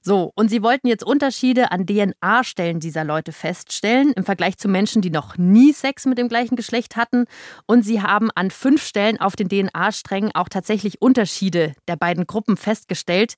So, 0.05 0.33
und 0.36 0.50
sie 0.50 0.62
wollten 0.62 0.88
jetzt 0.88 1.05
Unterschiede 1.05 1.72
an 1.72 1.86
DNA-Stellen 1.86 2.81
dieser 2.81 3.05
Leute 3.05 3.31
feststellen 3.31 4.12
im 4.12 4.25
Vergleich 4.25 4.57
zu 4.57 4.67
Menschen, 4.67 5.01
die 5.01 5.10
noch 5.10 5.38
nie 5.38 5.72
Sex 5.72 6.05
mit 6.05 6.17
dem 6.17 6.27
gleichen 6.27 6.57
Geschlecht 6.57 6.98
hatten. 6.98 7.24
Und 7.67 7.83
sie 7.83 8.01
haben 8.01 8.29
an 8.36 8.51
fünf 8.51 8.86
Stellen 8.86 9.17
auf 9.22 9.38
den 9.38 9.48
DNA-Strängen 9.48 10.36
auch 10.36 10.50
tatsächlich 10.50 11.01
Unterschiede 11.01 11.74
der 11.88 11.95
beiden 11.95 12.27
Gruppen 12.27 12.57
festgestellt. 12.57 13.36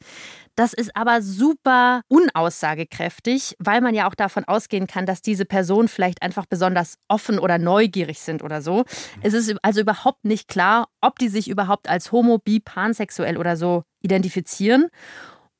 Das 0.55 0.73
ist 0.73 0.95
aber 0.95 1.21
super 1.21 2.01
unaussagekräftig, 2.07 3.55
weil 3.59 3.81
man 3.81 3.93
ja 3.93 4.09
auch 4.09 4.15
davon 4.15 4.45
ausgehen 4.45 4.87
kann, 4.87 5.05
dass 5.05 5.21
diese 5.21 5.45
Personen 5.45 5.87
vielleicht 5.87 6.23
einfach 6.23 6.47
besonders 6.47 6.97
offen 7.07 7.37
oder 7.37 7.59
neugierig 7.59 8.21
sind 8.21 8.41
oder 8.41 8.63
so. 8.63 8.85
Es 9.21 9.35
ist 9.35 9.55
also 9.61 9.81
überhaupt 9.81 10.25
nicht 10.25 10.47
klar, 10.47 10.87
ob 10.99 11.19
die 11.19 11.29
sich 11.29 11.47
überhaupt 11.47 11.87
als 11.87 12.11
homo, 12.11 12.39
bi, 12.39 12.59
pansexuell 12.59 13.37
oder 13.37 13.55
so 13.55 13.83
identifizieren 14.01 14.89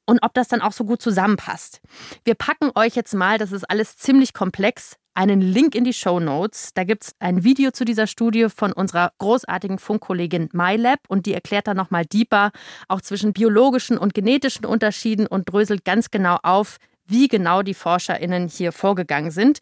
und 0.05 0.19
ob 0.23 0.33
das 0.33 0.47
dann 0.47 0.61
auch 0.61 0.71
so 0.71 0.85
gut 0.85 1.01
zusammenpasst. 1.01 1.81
Wir 2.23 2.35
packen 2.35 2.71
euch 2.75 2.95
jetzt 2.95 3.13
mal, 3.13 3.37
das 3.37 3.51
ist 3.51 3.69
alles 3.69 3.97
ziemlich 3.97 4.33
komplex, 4.33 4.95
einen 5.15 5.41
Link 5.41 5.75
in 5.75 5.83
die 5.83 5.93
Show 5.93 6.19
Notes. 6.19 6.71
Da 6.73 6.83
gibt 6.83 7.05
es 7.05 7.15
ein 7.19 7.43
Video 7.43 7.71
zu 7.71 7.85
dieser 7.85 8.05
Studie 8.05 8.47
von 8.49 8.73
unserer 8.73 9.13
großartigen 9.17 9.79
Funkkollegin 9.79 10.49
MyLab 10.51 10.99
und 11.07 11.25
die 11.25 11.33
erklärt 11.33 11.67
dann 11.67 11.77
nochmal 11.77 12.05
deeper 12.05 12.51
auch 12.87 13.01
zwischen 13.01 13.33
biologischen 13.33 13.97
und 13.97 14.13
genetischen 14.13 14.65
Unterschieden 14.65 15.25
und 15.25 15.49
dröselt 15.49 15.85
ganz 15.85 16.11
genau 16.11 16.37
auf, 16.43 16.77
wie 17.07 17.27
genau 17.27 17.61
die 17.61 17.73
ForscherInnen 17.73 18.47
hier 18.47 18.71
vorgegangen 18.71 19.31
sind. 19.31 19.59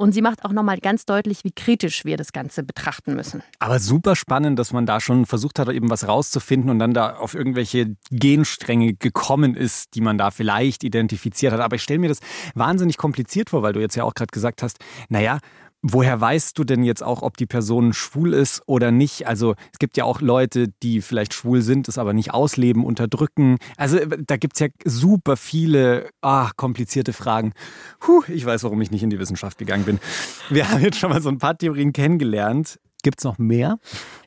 Und 0.00 0.12
sie 0.12 0.22
macht 0.22 0.46
auch 0.46 0.52
nochmal 0.52 0.78
ganz 0.78 1.04
deutlich, 1.04 1.44
wie 1.44 1.52
kritisch 1.52 2.06
wir 2.06 2.16
das 2.16 2.32
Ganze 2.32 2.62
betrachten 2.62 3.14
müssen. 3.14 3.42
Aber 3.58 3.78
super 3.78 4.16
spannend, 4.16 4.58
dass 4.58 4.72
man 4.72 4.86
da 4.86 4.98
schon 4.98 5.26
versucht 5.26 5.58
hat, 5.58 5.68
eben 5.68 5.90
was 5.90 6.08
rauszufinden 6.08 6.70
und 6.70 6.78
dann 6.78 6.94
da 6.94 7.16
auf 7.16 7.34
irgendwelche 7.34 7.96
Genstränge 8.10 8.94
gekommen 8.94 9.54
ist, 9.54 9.94
die 9.94 10.00
man 10.00 10.16
da 10.16 10.30
vielleicht 10.30 10.84
identifiziert 10.84 11.52
hat. 11.52 11.60
Aber 11.60 11.76
ich 11.76 11.82
stelle 11.82 11.98
mir 11.98 12.08
das 12.08 12.20
wahnsinnig 12.54 12.96
kompliziert 12.96 13.50
vor, 13.50 13.62
weil 13.62 13.74
du 13.74 13.80
jetzt 13.80 13.94
ja 13.94 14.04
auch 14.04 14.14
gerade 14.14 14.30
gesagt 14.32 14.62
hast, 14.62 14.78
naja, 15.10 15.38
Woher 15.82 16.20
weißt 16.20 16.58
du 16.58 16.64
denn 16.64 16.84
jetzt 16.84 17.02
auch, 17.02 17.22
ob 17.22 17.38
die 17.38 17.46
Person 17.46 17.94
schwul 17.94 18.34
ist 18.34 18.62
oder 18.66 18.90
nicht? 18.90 19.26
Also 19.26 19.54
es 19.72 19.78
gibt 19.78 19.96
ja 19.96 20.04
auch 20.04 20.20
Leute, 20.20 20.68
die 20.82 21.00
vielleicht 21.00 21.32
schwul 21.32 21.62
sind, 21.62 21.88
es 21.88 21.96
aber 21.96 22.12
nicht 22.12 22.34
ausleben, 22.34 22.84
unterdrücken. 22.84 23.56
Also 23.78 23.98
da 23.98 24.36
gibt 24.36 24.56
es 24.56 24.60
ja 24.60 24.68
super 24.84 25.38
viele 25.38 26.10
ah, 26.20 26.50
komplizierte 26.56 27.14
Fragen. 27.14 27.54
Puh, 27.98 28.22
ich 28.28 28.44
weiß, 28.44 28.62
warum 28.64 28.82
ich 28.82 28.90
nicht 28.90 29.02
in 29.02 29.10
die 29.10 29.18
Wissenschaft 29.18 29.56
gegangen 29.56 29.84
bin. 29.84 30.00
Wir 30.50 30.70
haben 30.70 30.82
jetzt 30.82 30.98
schon 30.98 31.10
mal 31.10 31.22
so 31.22 31.30
ein 31.30 31.38
paar 31.38 31.56
Theorien 31.56 31.94
kennengelernt. 31.94 32.78
Gibt 33.02 33.20
es 33.20 33.24
noch 33.24 33.38
mehr? 33.38 33.78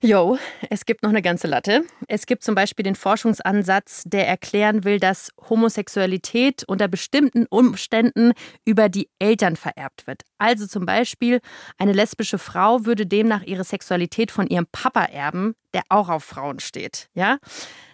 Jo, 0.01 0.37
es 0.69 0.85
gibt 0.85 1.03
noch 1.03 1.09
eine 1.09 1.21
ganze 1.21 1.47
Latte. 1.47 1.83
Es 2.07 2.25
gibt 2.25 2.43
zum 2.43 2.55
Beispiel 2.55 2.83
den 2.83 2.95
Forschungsansatz, 2.95 4.03
der 4.05 4.27
erklären 4.27 4.83
will, 4.83 4.99
dass 4.99 5.31
Homosexualität 5.49 6.63
unter 6.67 6.87
bestimmten 6.87 7.45
Umständen 7.47 8.33
über 8.65 8.89
die 8.89 9.09
Eltern 9.19 9.55
vererbt 9.55 10.07
wird. 10.07 10.23
Also 10.37 10.67
zum 10.67 10.85
Beispiel, 10.85 11.39
eine 11.77 11.93
lesbische 11.93 12.37
Frau 12.37 12.85
würde 12.85 13.05
demnach 13.05 13.43
ihre 13.43 13.63
Sexualität 13.63 14.31
von 14.31 14.47
ihrem 14.47 14.67
Papa 14.71 15.05
erben, 15.05 15.55
der 15.73 15.83
auch 15.89 16.09
auf 16.09 16.23
Frauen 16.23 16.59
steht. 16.59 17.09
Ja? 17.13 17.37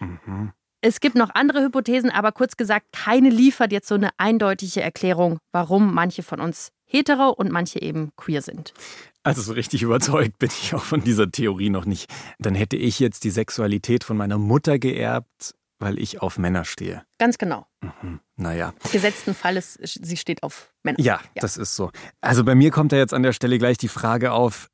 Mhm. 0.00 0.52
Es 0.82 1.00
gibt 1.00 1.14
noch 1.14 1.30
andere 1.34 1.62
Hypothesen, 1.62 2.10
aber 2.10 2.32
kurz 2.32 2.56
gesagt, 2.56 2.86
keine 2.92 3.28
liefert 3.28 3.70
jetzt 3.70 3.88
so 3.88 3.96
eine 3.96 4.10
eindeutige 4.16 4.80
Erklärung, 4.80 5.38
warum 5.52 5.92
manche 5.92 6.22
von 6.22 6.40
uns 6.40 6.72
hetero 6.90 7.30
und 7.30 7.50
manche 7.50 7.80
eben 7.80 8.10
queer 8.16 8.42
sind. 8.42 8.74
Also 9.22 9.42
so 9.42 9.52
richtig 9.52 9.82
überzeugt 9.82 10.38
bin 10.38 10.50
ich 10.50 10.74
auch 10.74 10.82
von 10.82 11.02
dieser 11.02 11.30
Theorie 11.30 11.70
noch 11.70 11.84
nicht. 11.84 12.10
Dann 12.38 12.54
hätte 12.54 12.76
ich 12.76 12.98
jetzt 13.00 13.24
die 13.24 13.30
Sexualität 13.30 14.02
von 14.02 14.16
meiner 14.16 14.38
Mutter 14.38 14.78
geerbt, 14.78 15.54
weil 15.78 15.98
ich 15.98 16.22
auf 16.22 16.38
Männer 16.38 16.64
stehe. 16.64 17.02
Ganz 17.18 17.38
genau. 17.38 17.66
Mhm. 17.82 18.20
Naja. 18.36 18.74
Gesetzten 18.92 19.34
Falles, 19.34 19.78
sie 19.82 20.16
steht 20.16 20.42
auf 20.42 20.72
Männer. 20.82 20.98
Ja, 21.00 21.20
ja, 21.34 21.40
das 21.40 21.56
ist 21.56 21.76
so. 21.76 21.90
Also 22.20 22.44
bei 22.44 22.54
mir 22.54 22.70
kommt 22.70 22.92
da 22.92 22.96
jetzt 22.96 23.14
an 23.14 23.22
der 23.22 23.32
Stelle 23.32 23.58
gleich 23.58 23.78
die 23.78 23.88
Frage 23.88 24.32
auf, 24.32 24.68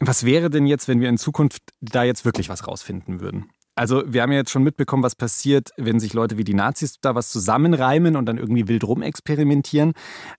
was 0.00 0.24
wäre 0.24 0.48
denn 0.48 0.66
jetzt, 0.66 0.86
wenn 0.86 1.00
wir 1.00 1.08
in 1.08 1.18
Zukunft 1.18 1.62
da 1.80 2.04
jetzt 2.04 2.24
wirklich 2.24 2.48
was 2.48 2.66
rausfinden 2.66 3.20
würden? 3.20 3.50
Also 3.74 4.02
wir 4.06 4.22
haben 4.22 4.32
ja 4.32 4.38
jetzt 4.38 4.50
schon 4.50 4.64
mitbekommen, 4.64 5.02
was 5.04 5.14
passiert, 5.14 5.70
wenn 5.76 6.00
sich 6.00 6.12
Leute 6.12 6.36
wie 6.36 6.44
die 6.44 6.54
Nazis 6.54 7.00
da 7.00 7.14
was 7.14 7.30
zusammenreimen 7.30 8.16
und 8.16 8.26
dann 8.26 8.38
irgendwie 8.38 8.66
wild 8.66 8.84
rum 8.84 9.02
experimentieren. 9.02 9.92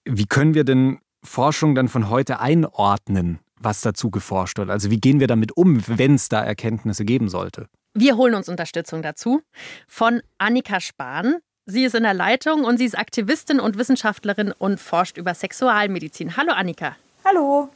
Wie 0.04 0.26
können 0.26 0.54
wir 0.54 0.66
denn 0.66 1.00
Forschung 1.24 1.76
dann 1.76 1.88
von 1.88 2.10
heute 2.10 2.40
einordnen? 2.40 3.40
was 3.60 3.82
dazu 3.82 4.10
geforscht 4.10 4.58
wird? 4.58 4.70
Also 4.70 4.90
wie 4.90 5.00
gehen 5.00 5.20
wir 5.20 5.28
damit 5.28 5.56
um, 5.56 5.84
wenn 5.88 6.16
es 6.16 6.30
da 6.30 6.42
Erkenntnisse 6.42 7.06
geben 7.06 7.30
sollte? 7.30 7.68
Wir 7.94 8.18
holen 8.18 8.36
uns 8.36 8.50
Unterstützung 8.50 9.02
dazu 9.02 9.42
von 9.88 10.22
Annika 10.38 10.80
Spahn. 10.80 11.38
Sie 11.66 11.84
ist 11.84 11.96
in 11.96 12.04
der 12.04 12.14
Leitung 12.14 12.64
und 12.64 12.78
sie 12.78 12.86
ist 12.86 12.98
Aktivistin 12.98 13.60
und 13.60 13.78
Wissenschaftlerin 13.78 14.54
und 14.58 14.80
forscht 14.80 15.18
über 15.18 15.34
Sexualmedizin. 15.34 16.38
Hallo 16.38 16.54
Annika. 16.54 16.96
Hallo. 17.26 17.70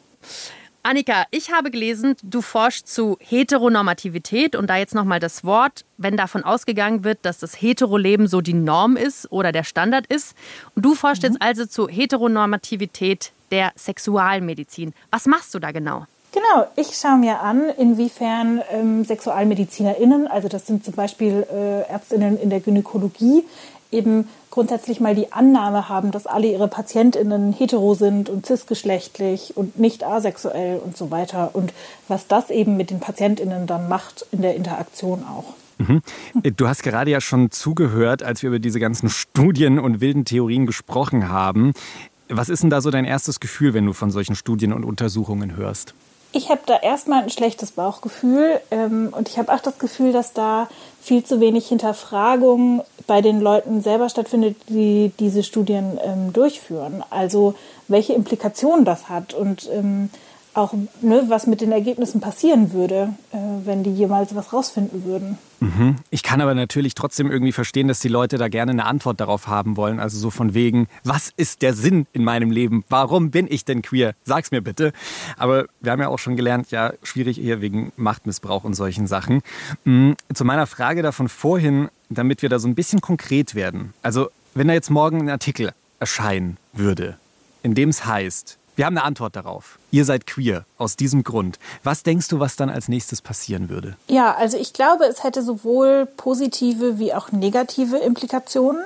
Annika, 0.85 1.23
ich 1.31 1.49
habe 1.49 1.71
gelesen, 1.71 2.17
du 2.23 2.41
forschst 2.41 2.93
zu 2.93 3.15
Heteronormativität 3.21 4.53
und 4.53 4.69
da 4.69 4.75
jetzt 4.75 4.93
nochmal 4.93 5.21
das 5.21 5.45
Wort, 5.45 5.85
wenn 5.97 6.17
davon 6.17 6.43
ausgegangen 6.43 7.05
wird, 7.05 7.19
dass 7.21 7.39
das 7.39 7.61
Heteroleben 7.61 8.27
so 8.27 8.41
die 8.41 8.53
Norm 8.53 8.97
ist 8.97 9.31
oder 9.31 9.53
der 9.53 9.63
Standard 9.63 10.05
ist. 10.07 10.35
Und 10.75 10.83
du 10.83 10.93
forschst 10.93 11.23
mhm. 11.23 11.29
jetzt 11.29 11.41
also 11.41 11.65
zu 11.65 11.87
Heteronormativität 11.87 13.31
der 13.51 13.71
Sexualmedizin. 13.77 14.93
Was 15.09 15.25
machst 15.25 15.55
du 15.55 15.59
da 15.59 15.71
genau? 15.71 16.05
Genau, 16.33 16.67
ich 16.75 16.97
schaue 16.97 17.17
mir 17.17 17.39
an, 17.39 17.69
inwiefern 17.77 18.61
ähm, 18.71 19.05
SexualmedizinerInnen, 19.05 20.27
also 20.27 20.49
das 20.49 20.67
sind 20.67 20.83
zum 20.83 20.95
Beispiel 20.95 21.45
äh, 21.49 21.89
ÄrztInnen 21.89 22.37
in 22.41 22.49
der 22.49 22.59
Gynäkologie, 22.59 23.45
eben 23.93 24.27
grundsätzlich 24.49 24.99
mal 24.99 25.15
die 25.15 25.31
Annahme 25.31 25.89
haben, 25.89 26.11
dass 26.11 26.27
alle 26.27 26.47
ihre 26.47 26.67
PatientInnen 26.67 27.53
hetero 27.53 27.93
sind 27.93 28.29
und 28.29 28.45
cisgeschlechtlich 28.45 29.55
und 29.55 29.79
nicht 29.79 30.03
asexuell 30.03 30.79
und 30.83 30.97
so 30.97 31.11
weiter 31.11 31.51
und 31.53 31.73
was 32.07 32.27
das 32.27 32.49
eben 32.49 32.77
mit 32.77 32.89
den 32.89 32.99
PatientInnen 32.99 33.67
dann 33.67 33.87
macht 33.89 34.25
in 34.31 34.41
der 34.41 34.55
Interaktion 34.55 35.23
auch. 35.23 35.55
Mhm. 35.77 36.01
Du 36.55 36.67
hast 36.67 36.83
gerade 36.83 37.11
ja 37.11 37.21
schon 37.21 37.51
zugehört, 37.51 38.23
als 38.23 38.43
wir 38.43 38.49
über 38.49 38.59
diese 38.59 38.79
ganzen 38.79 39.09
Studien 39.09 39.79
und 39.79 40.01
wilden 40.01 40.25
Theorien 40.25 40.65
gesprochen 40.65 41.29
haben. 41.29 41.73
Was 42.29 42.49
ist 42.49 42.63
denn 42.63 42.69
da 42.69 42.81
so 42.81 42.91
dein 42.91 43.05
erstes 43.05 43.39
Gefühl, 43.39 43.73
wenn 43.73 43.85
du 43.85 43.93
von 43.93 44.11
solchen 44.11 44.35
Studien 44.35 44.73
und 44.73 44.85
Untersuchungen 44.85 45.55
hörst? 45.55 45.93
Ich 46.35 46.49
habe 46.49 46.61
da 46.65 46.77
erstmal 46.77 47.21
ein 47.21 47.29
schlechtes 47.29 47.71
Bauchgefühl 47.71 48.59
ähm, 48.71 49.13
und 49.15 49.29
ich 49.29 49.37
habe 49.37 49.53
auch 49.53 49.59
das 49.59 49.77
Gefühl, 49.77 50.11
dass 50.11 50.33
da 50.33 50.67
viel 50.99 51.23
zu 51.23 51.39
wenig 51.39 51.67
Hinterfragung 51.67 52.81
bei 53.05 53.21
den 53.21 53.39
Leuten 53.39 53.81
selber 53.81 54.09
stattfindet, 54.09 54.57
die 54.67 55.11
diese 55.19 55.43
Studien 55.43 55.99
ähm, 56.03 56.33
durchführen. 56.33 57.03
Also 57.11 57.53
welche 57.87 58.13
Implikationen 58.13 58.83
das 58.83 59.09
hat 59.09 59.35
und 59.35 59.69
ähm, 59.71 60.09
auch, 60.53 60.73
ne, 61.01 61.25
was 61.27 61.47
mit 61.47 61.61
den 61.61 61.71
Ergebnissen 61.71 62.21
passieren 62.21 62.73
würde, 62.73 63.13
äh, 63.31 63.37
wenn 63.65 63.83
die 63.83 63.93
jemals 63.93 64.35
was 64.35 64.53
rausfinden 64.53 65.03
würden. 65.05 65.37
Mhm. 65.59 65.95
Ich 66.09 66.23
kann 66.23 66.41
aber 66.41 66.53
natürlich 66.53 66.93
trotzdem 66.93 67.31
irgendwie 67.31 67.53
verstehen, 67.53 67.87
dass 67.87 67.99
die 67.99 68.09
Leute 68.09 68.37
da 68.37 68.49
gerne 68.49 68.71
eine 68.71 68.85
Antwort 68.85 69.19
darauf 69.19 69.47
haben 69.47 69.77
wollen. 69.77 69.99
Also 69.99 70.19
so 70.19 70.29
von 70.29 70.53
wegen, 70.53 70.87
was 71.03 71.31
ist 71.37 71.61
der 71.61 71.73
Sinn 71.73 72.05
in 72.11 72.23
meinem 72.23 72.51
Leben? 72.51 72.83
Warum 72.89 73.31
bin 73.31 73.47
ich 73.49 73.65
denn 73.65 73.81
queer? 73.81 74.13
Sag's 74.23 74.51
mir 74.51 74.61
bitte. 74.61 74.91
Aber 75.37 75.65
wir 75.79 75.91
haben 75.91 76.01
ja 76.01 76.09
auch 76.09 76.19
schon 76.19 76.35
gelernt, 76.35 76.71
ja, 76.71 76.93
schwierig 77.01 77.41
eher 77.41 77.61
wegen 77.61 77.93
Machtmissbrauch 77.95 78.63
und 78.63 78.73
solchen 78.73 79.07
Sachen. 79.07 79.41
Mhm. 79.85 80.15
Zu 80.33 80.45
meiner 80.45 80.67
Frage 80.67 81.01
davon 81.01 81.29
vorhin, 81.29 81.89
damit 82.09 82.41
wir 82.41 82.49
da 82.49 82.59
so 82.59 82.67
ein 82.67 82.75
bisschen 82.75 83.01
konkret 83.01 83.55
werden. 83.55 83.93
Also, 84.01 84.29
wenn 84.53 84.67
da 84.67 84.73
jetzt 84.73 84.89
morgen 84.89 85.21
ein 85.21 85.29
Artikel 85.29 85.71
erscheinen 85.99 86.57
würde, 86.73 87.17
in 87.63 87.73
dem 87.73 87.89
es 87.89 88.05
heißt, 88.05 88.59
wir 88.75 88.85
haben 88.85 88.97
eine 88.97 89.05
Antwort 89.05 89.35
darauf. 89.35 89.77
Ihr 89.91 90.05
seid 90.05 90.25
queer 90.25 90.65
aus 90.77 90.95
diesem 90.95 91.23
Grund. 91.23 91.59
Was 91.83 92.03
denkst 92.03 92.27
du, 92.29 92.39
was 92.39 92.55
dann 92.55 92.69
als 92.69 92.87
nächstes 92.87 93.21
passieren 93.21 93.69
würde? 93.69 93.95
Ja, 94.07 94.33
also 94.33 94.57
ich 94.57 94.73
glaube, 94.73 95.05
es 95.05 95.23
hätte 95.23 95.43
sowohl 95.43 96.07
positive 96.17 96.97
wie 96.97 97.13
auch 97.13 97.31
negative 97.31 97.97
Implikationen. 97.97 98.83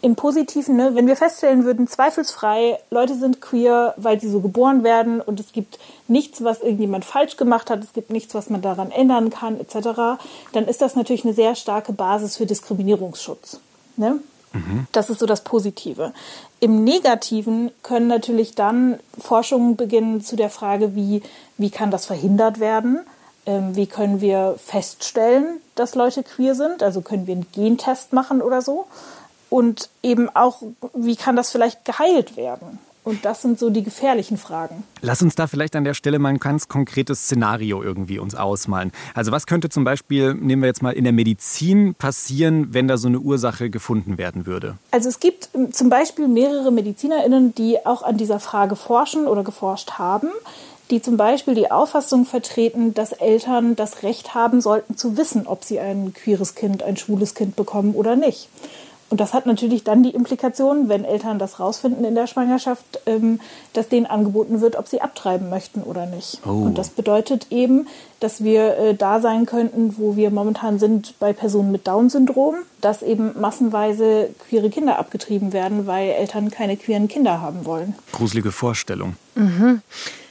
Im 0.00 0.14
Positiven, 0.14 0.76
ne, 0.76 0.94
wenn 0.94 1.08
wir 1.08 1.16
feststellen 1.16 1.64
würden, 1.64 1.88
zweifelsfrei, 1.88 2.78
Leute 2.90 3.16
sind 3.16 3.40
queer, 3.40 3.94
weil 3.96 4.20
sie 4.20 4.30
so 4.30 4.40
geboren 4.40 4.84
werden 4.84 5.20
und 5.20 5.40
es 5.40 5.52
gibt 5.52 5.78
nichts, 6.06 6.44
was 6.44 6.60
irgendjemand 6.60 7.04
falsch 7.04 7.36
gemacht 7.36 7.68
hat, 7.68 7.82
es 7.82 7.92
gibt 7.92 8.10
nichts, 8.10 8.32
was 8.32 8.48
man 8.48 8.62
daran 8.62 8.92
ändern 8.92 9.30
kann, 9.30 9.58
etc., 9.58 10.20
dann 10.52 10.68
ist 10.68 10.82
das 10.82 10.94
natürlich 10.94 11.24
eine 11.24 11.34
sehr 11.34 11.56
starke 11.56 11.92
Basis 11.92 12.36
für 12.36 12.46
Diskriminierungsschutz. 12.46 13.58
Ne? 13.96 14.20
Das 14.92 15.10
ist 15.10 15.20
so 15.20 15.26
das 15.26 15.44
Positive. 15.44 16.12
Im 16.60 16.84
Negativen 16.84 17.70
können 17.82 18.08
natürlich 18.08 18.54
dann 18.54 18.98
Forschungen 19.18 19.76
beginnen 19.76 20.22
zu 20.22 20.36
der 20.36 20.50
Frage, 20.50 20.94
wie, 20.94 21.22
wie 21.56 21.70
kann 21.70 21.90
das 21.90 22.06
verhindert 22.06 22.58
werden? 22.58 23.00
Ähm, 23.46 23.76
wie 23.76 23.86
können 23.86 24.20
wir 24.20 24.56
feststellen, 24.64 25.60
dass 25.74 25.94
Leute 25.94 26.22
queer 26.22 26.54
sind? 26.54 26.82
Also 26.82 27.00
können 27.00 27.26
wir 27.26 27.34
einen 27.34 27.46
Gentest 27.52 28.12
machen 28.12 28.42
oder 28.42 28.62
so? 28.62 28.86
Und 29.50 29.88
eben 30.02 30.28
auch, 30.34 30.62
wie 30.94 31.16
kann 31.16 31.36
das 31.36 31.50
vielleicht 31.50 31.84
geheilt 31.84 32.36
werden? 32.36 32.78
Und 33.08 33.24
das 33.24 33.40
sind 33.40 33.58
so 33.58 33.70
die 33.70 33.82
gefährlichen 33.82 34.36
Fragen. 34.36 34.84
Lass 35.00 35.22
uns 35.22 35.34
da 35.34 35.46
vielleicht 35.46 35.74
an 35.76 35.84
der 35.84 35.94
Stelle 35.94 36.18
mal 36.18 36.28
ein 36.28 36.38
ganz 36.38 36.68
konkretes 36.68 37.22
Szenario 37.22 37.82
irgendwie 37.82 38.18
uns 38.18 38.34
ausmalen. 38.34 38.92
Also 39.14 39.32
was 39.32 39.46
könnte 39.46 39.70
zum 39.70 39.82
Beispiel, 39.82 40.34
nehmen 40.34 40.60
wir 40.60 40.66
jetzt 40.66 40.82
mal 40.82 40.90
in 40.90 41.04
der 41.04 41.14
Medizin 41.14 41.94
passieren, 41.94 42.74
wenn 42.74 42.86
da 42.86 42.98
so 42.98 43.08
eine 43.08 43.20
Ursache 43.20 43.70
gefunden 43.70 44.18
werden 44.18 44.44
würde? 44.44 44.76
Also 44.90 45.08
es 45.08 45.20
gibt 45.20 45.48
ähm, 45.54 45.72
zum 45.72 45.88
Beispiel 45.88 46.28
mehrere 46.28 46.70
MedizinerInnen, 46.70 47.54
die 47.54 47.78
auch 47.86 48.02
an 48.02 48.18
dieser 48.18 48.40
Frage 48.40 48.76
forschen 48.76 49.26
oder 49.26 49.42
geforscht 49.42 49.92
haben 49.92 50.28
die 50.90 51.02
zum 51.02 51.18
Beispiel 51.18 51.54
die 51.54 51.70
Auffassung 51.70 52.24
vertreten, 52.24 52.94
dass 52.94 53.12
Eltern 53.12 53.76
das 53.76 54.02
Recht 54.02 54.34
haben 54.34 54.62
sollten 54.62 54.96
zu 54.96 55.16
wissen, 55.18 55.46
ob 55.46 55.64
sie 55.64 55.78
ein 55.78 56.14
queeres 56.14 56.54
Kind, 56.54 56.82
ein 56.82 56.96
schwules 56.96 57.34
Kind 57.34 57.56
bekommen 57.56 57.94
oder 57.94 58.16
nicht. 58.16 58.48
Und 59.10 59.20
das 59.20 59.32
hat 59.32 59.46
natürlich 59.46 59.84
dann 59.84 60.02
die 60.02 60.10
Implikation, 60.10 60.88
wenn 60.88 61.04
Eltern 61.04 61.38
das 61.38 61.60
rausfinden 61.60 62.04
in 62.04 62.14
der 62.14 62.26
Schwangerschaft, 62.26 63.00
ähm, 63.06 63.40
dass 63.72 63.88
denen 63.88 64.04
angeboten 64.04 64.60
wird, 64.60 64.76
ob 64.76 64.86
sie 64.86 65.00
abtreiben 65.00 65.48
möchten 65.48 65.82
oder 65.82 66.04
nicht. 66.06 66.40
Oh. 66.46 66.50
Und 66.50 66.76
das 66.76 66.90
bedeutet 66.90 67.46
eben, 67.50 67.86
dass 68.20 68.44
wir 68.44 68.76
äh, 68.76 68.94
da 68.94 69.20
sein 69.20 69.46
könnten, 69.46 69.94
wo 69.96 70.16
wir 70.16 70.30
momentan 70.30 70.78
sind 70.78 71.14
bei 71.18 71.32
Personen 71.32 71.72
mit 71.72 71.86
Down-Syndrom, 71.86 72.56
dass 72.80 73.02
eben 73.02 73.38
massenweise 73.40 74.28
queere 74.48 74.68
Kinder 74.68 74.98
abgetrieben 74.98 75.52
werden, 75.52 75.86
weil 75.86 76.10
Eltern 76.10 76.50
keine 76.50 76.76
queeren 76.76 77.08
Kinder 77.08 77.40
haben 77.40 77.64
wollen. 77.64 77.94
Gruselige 78.12 78.52
Vorstellung. 78.52 79.16
Mhm. 79.34 79.80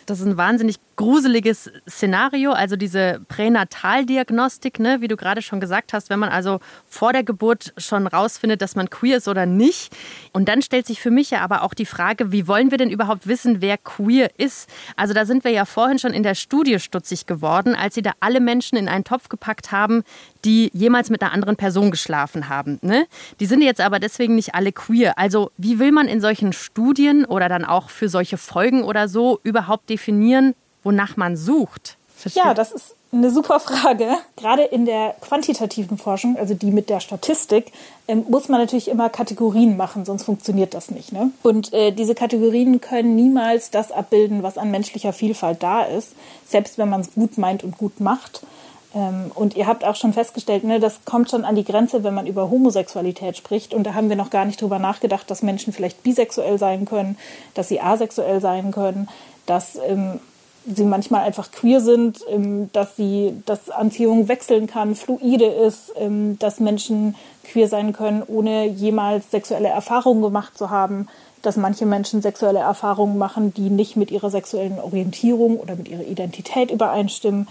Das 0.06 0.20
ist 0.20 0.26
ein 0.26 0.38
wahnsinnig 0.38 0.78
gruseliges 0.98 1.72
Szenario, 1.88 2.52
also 2.52 2.76
diese 2.76 3.22
Pränataldiagnostik, 3.28 4.80
ne, 4.80 5.00
wie 5.00 5.08
du 5.08 5.16
gerade 5.16 5.42
schon 5.44 5.60
gesagt 5.60 5.94
hast, 5.94 6.10
wenn 6.10 6.20
man 6.20 6.30
also 6.30 6.60
vor 6.88 7.14
der 7.14 7.24
Geburt 7.24 7.72
schon 7.78 8.08
rausfindet, 8.08 8.62
dass 8.62 8.76
man 8.76 8.90
queer 8.90 9.18
ist 9.18 9.28
oder 9.28 9.46
nicht. 9.46 9.96
Und 10.34 10.50
dann 10.50 10.62
stellt 10.62 10.88
sich 10.88 11.00
für 11.00 11.12
mich 11.12 11.30
ja 11.30 11.42
aber 11.42 11.62
auch 11.62 11.76
die 11.76 11.86
Frage, 11.86 12.32
wie 12.32 12.48
wollen 12.48 12.72
wir 12.72 12.80
denn 12.80 12.90
überhaupt 12.90 13.28
wissen, 13.28 13.62
wer 13.62 13.78
queer 13.78 14.32
ist? 14.38 14.70
Also 14.96 15.14
da 15.14 15.26
sind 15.26 15.44
wir 15.44 15.52
ja 15.52 15.66
vorhin 15.66 16.00
schon 16.00 16.14
in 16.14 16.24
der 16.24 16.36
Studie 16.36 16.80
stutzig 16.80 17.28
geworden, 17.28 17.76
als 17.76 17.94
sie 17.94 18.02
da 18.02 18.12
alle 18.20 18.40
Menschen 18.40 18.78
in 18.78 18.90
einen 18.90 19.04
Topf 19.04 19.30
gepackt 19.30 19.72
haben, 19.72 20.04
die 20.46 20.72
jemals 20.74 21.12
mit 21.12 21.22
einer 21.22 21.32
anderen 21.32 21.58
Person 21.58 21.92
geschlafen 21.92 22.50
haben. 22.50 22.80
Ne? 22.82 23.06
Die 23.40 23.46
sind 23.46 23.62
jetzt 23.62 23.82
aber 23.82 24.00
deswegen 24.00 24.34
nicht 24.34 24.56
alle 24.56 24.72
queer. 24.72 25.20
Also 25.20 25.52
wie 25.58 25.78
will 25.78 25.92
man 25.92 26.08
in 26.08 26.22
solchen 26.22 26.54
Studien 26.54 27.24
oder 27.24 27.50
dann 27.50 27.66
auch 27.66 27.92
für 27.92 28.10
solche 28.10 28.38
Folgen 28.38 28.84
oder 28.84 29.08
so 29.08 29.40
überhaupt 29.44 29.90
definieren, 29.90 30.56
wonach 30.88 31.18
man 31.18 31.36
sucht? 31.36 31.98
Versteht? 32.16 32.44
Ja, 32.44 32.54
das 32.54 32.72
ist 32.72 32.96
eine 33.12 33.30
super 33.30 33.60
Frage. 33.60 34.10
Gerade 34.38 34.64
in 34.64 34.86
der 34.86 35.16
quantitativen 35.22 35.98
Forschung, 35.98 36.38
also 36.38 36.54
die 36.54 36.72
mit 36.72 36.90
der 36.90 37.00
Statistik, 37.00 37.72
ähm, 38.08 38.26
muss 38.30 38.48
man 38.50 38.60
natürlich 38.60 38.88
immer 38.88 39.10
Kategorien 39.10 39.78
machen, 39.78 40.06
sonst 40.06 40.24
funktioniert 40.24 40.74
das 40.74 40.90
nicht. 40.90 41.12
Ne? 41.12 41.32
Und 41.44 41.74
äh, 41.74 41.92
diese 41.92 42.16
Kategorien 42.16 42.82
können 42.82 43.16
niemals 43.16 43.70
das 43.70 43.92
abbilden, 43.92 44.44
was 44.44 44.58
an 44.58 44.72
menschlicher 44.72 45.14
Vielfalt 45.14 45.62
da 45.62 45.84
ist, 45.84 46.14
selbst 46.48 46.78
wenn 46.78 46.90
man 46.90 47.02
es 47.02 47.14
gut 47.14 47.38
meint 47.38 47.64
und 47.64 47.78
gut 47.78 48.00
macht. 48.00 48.42
Ähm, 48.96 49.32
und 49.36 49.56
ihr 49.56 49.68
habt 49.68 49.84
auch 49.84 49.96
schon 49.96 50.14
festgestellt, 50.14 50.64
ne, 50.64 50.80
das 50.80 51.00
kommt 51.06 51.30
schon 51.30 51.46
an 51.46 51.56
die 51.56 51.66
Grenze, 51.66 52.04
wenn 52.04 52.14
man 52.14 52.28
über 52.28 52.50
Homosexualität 52.50 53.38
spricht. 53.38 53.74
Und 53.74 53.84
da 53.84 53.94
haben 53.94 54.10
wir 54.10 54.16
noch 54.16 54.30
gar 54.30 54.46
nicht 54.46 54.62
drüber 54.62 54.80
nachgedacht, 54.80 55.30
dass 55.30 55.44
Menschen 55.44 55.74
vielleicht 55.74 56.02
bisexuell 56.02 56.58
sein 56.58 56.86
können, 56.86 57.18
dass 57.54 57.68
sie 57.68 57.82
asexuell 57.82 58.42
sein 58.42 58.72
können, 58.72 59.08
dass 59.46 59.78
ähm, 59.88 60.20
sie 60.76 60.84
manchmal 60.84 61.24
einfach 61.24 61.52
queer 61.52 61.82
sind, 61.82 62.20
ähm, 62.30 62.70
dass 62.74 62.96
sie, 62.96 63.34
dass 63.46 63.70
Anziehung 63.70 64.28
wechseln 64.28 64.68
kann, 64.68 64.96
fluide 64.96 65.46
ist, 65.46 65.94
ähm, 65.98 66.38
dass 66.40 66.60
Menschen 66.60 67.16
queer 67.44 67.68
sein 67.68 67.94
können, 67.94 68.24
ohne 68.28 68.66
jemals 68.66 69.32
sexuelle 69.32 69.70
Erfahrungen 69.70 70.22
gemacht 70.22 70.58
zu 70.58 70.70
haben, 70.70 71.08
dass 71.42 71.56
manche 71.56 71.86
Menschen 71.86 72.22
sexuelle 72.22 72.60
Erfahrungen 72.60 73.18
machen, 73.18 73.54
die 73.54 73.70
nicht 73.70 73.96
mit 73.96 74.12
ihrer 74.12 74.30
sexuellen 74.30 74.80
Orientierung 74.80 75.58
oder 75.58 75.76
mit 75.76 75.88
ihrer 75.88 76.04
Identität 76.04 76.72
übereinstimmen. 76.72 77.48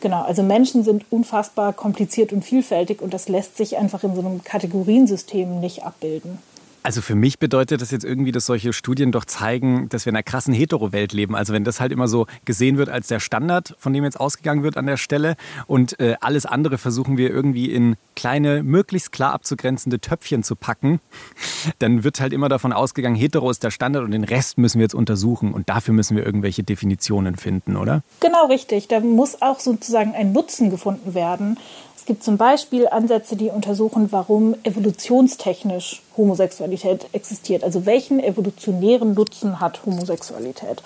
Genau, 0.00 0.22
also 0.22 0.42
Menschen 0.42 0.82
sind 0.84 1.04
unfassbar 1.10 1.72
kompliziert 1.72 2.32
und 2.32 2.44
vielfältig 2.44 3.00
und 3.00 3.14
das 3.14 3.28
lässt 3.28 3.56
sich 3.56 3.76
einfach 3.76 4.02
in 4.04 4.14
so 4.14 4.20
einem 4.20 4.42
Kategoriensystem 4.42 5.60
nicht 5.60 5.84
abbilden. 5.84 6.38
Also 6.86 7.02
für 7.02 7.16
mich 7.16 7.40
bedeutet 7.40 7.80
das 7.82 7.90
jetzt 7.90 8.04
irgendwie, 8.04 8.30
dass 8.30 8.46
solche 8.46 8.72
Studien 8.72 9.10
doch 9.10 9.24
zeigen, 9.24 9.88
dass 9.88 10.06
wir 10.06 10.10
in 10.10 10.14
einer 10.14 10.22
krassen 10.22 10.54
Hetero-Welt 10.54 11.12
leben. 11.12 11.34
Also 11.34 11.52
wenn 11.52 11.64
das 11.64 11.80
halt 11.80 11.90
immer 11.90 12.06
so 12.06 12.28
gesehen 12.44 12.78
wird 12.78 12.88
als 12.88 13.08
der 13.08 13.18
Standard, 13.18 13.74
von 13.80 13.92
dem 13.92 14.04
jetzt 14.04 14.20
ausgegangen 14.20 14.62
wird 14.62 14.76
an 14.76 14.86
der 14.86 14.96
Stelle 14.96 15.34
und 15.66 15.98
äh, 15.98 16.14
alles 16.20 16.46
andere 16.46 16.78
versuchen 16.78 17.16
wir 17.16 17.30
irgendwie 17.30 17.72
in 17.72 17.96
kleine, 18.14 18.62
möglichst 18.62 19.10
klar 19.10 19.32
abzugrenzende 19.32 19.98
Töpfchen 19.98 20.44
zu 20.44 20.54
packen, 20.54 21.00
dann 21.80 22.04
wird 22.04 22.20
halt 22.20 22.32
immer 22.32 22.48
davon 22.48 22.72
ausgegangen, 22.72 23.16
Hetero 23.16 23.50
ist 23.50 23.64
der 23.64 23.72
Standard 23.72 24.04
und 24.04 24.12
den 24.12 24.22
Rest 24.22 24.56
müssen 24.56 24.78
wir 24.78 24.84
jetzt 24.84 24.94
untersuchen 24.94 25.54
und 25.54 25.68
dafür 25.68 25.92
müssen 25.92 26.16
wir 26.16 26.24
irgendwelche 26.24 26.62
Definitionen 26.62 27.34
finden, 27.34 27.76
oder? 27.76 28.04
Genau 28.20 28.46
richtig. 28.46 28.86
Da 28.86 29.00
muss 29.00 29.42
auch 29.42 29.58
sozusagen 29.58 30.14
ein 30.14 30.30
Nutzen 30.30 30.70
gefunden 30.70 31.14
werden 31.14 31.58
es 32.06 32.08
gibt 32.08 32.22
zum 32.22 32.36
Beispiel 32.36 32.86
Ansätze, 32.86 33.34
die 33.34 33.50
untersuchen, 33.50 34.12
warum 34.12 34.54
evolutionstechnisch 34.62 36.02
Homosexualität 36.16 37.08
existiert. 37.10 37.64
Also 37.64 37.84
welchen 37.84 38.20
evolutionären 38.20 39.14
Nutzen 39.14 39.58
hat 39.58 39.84
Homosexualität? 39.84 40.84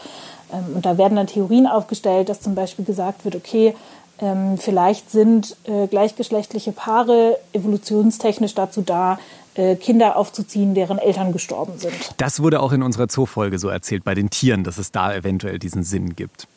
Ähm, 0.51 0.77
und 0.77 0.87
da 0.87 0.97
werden 0.97 1.17
dann 1.17 1.27
Theorien 1.27 1.67
aufgestellt, 1.67 2.31
dass 2.31 2.41
zum 2.41 2.55
Beispiel 2.55 2.87
gesagt 2.87 3.27
wird, 3.27 3.37
okay, 3.37 3.75
ähm, 4.19 4.57
vielleicht 4.57 5.11
sind 5.11 5.59
äh, 5.65 5.89
gleichgeschlechtliche 5.89 6.73
Paare 6.73 7.37
evolutionstechnisch 7.53 8.55
dazu 8.55 8.81
da, 8.81 9.19
äh, 9.57 9.77
Kinder 9.77 10.17
aufzuziehen, 10.17 10.75
deren 10.75 10.97
Eltern 10.97 11.33
gestorben 11.35 11.75
sind. 11.77 11.93
Das 12.17 12.41
wurde 12.41 12.61
auch 12.61 12.73
in 12.73 12.83
unserer 12.83 13.09
Zoo-Folge 13.11 13.59
so 13.59 13.69
erzählt 13.69 14.05
bei 14.05 14.15
den 14.15 14.31
Tieren, 14.31 14.65
dass 14.65 14.79
es 14.79 14.91
da 14.91 15.15
eventuell 15.15 15.59
diesen 15.59 15.83
Sinn 15.83 16.17
gibt. 16.17 16.49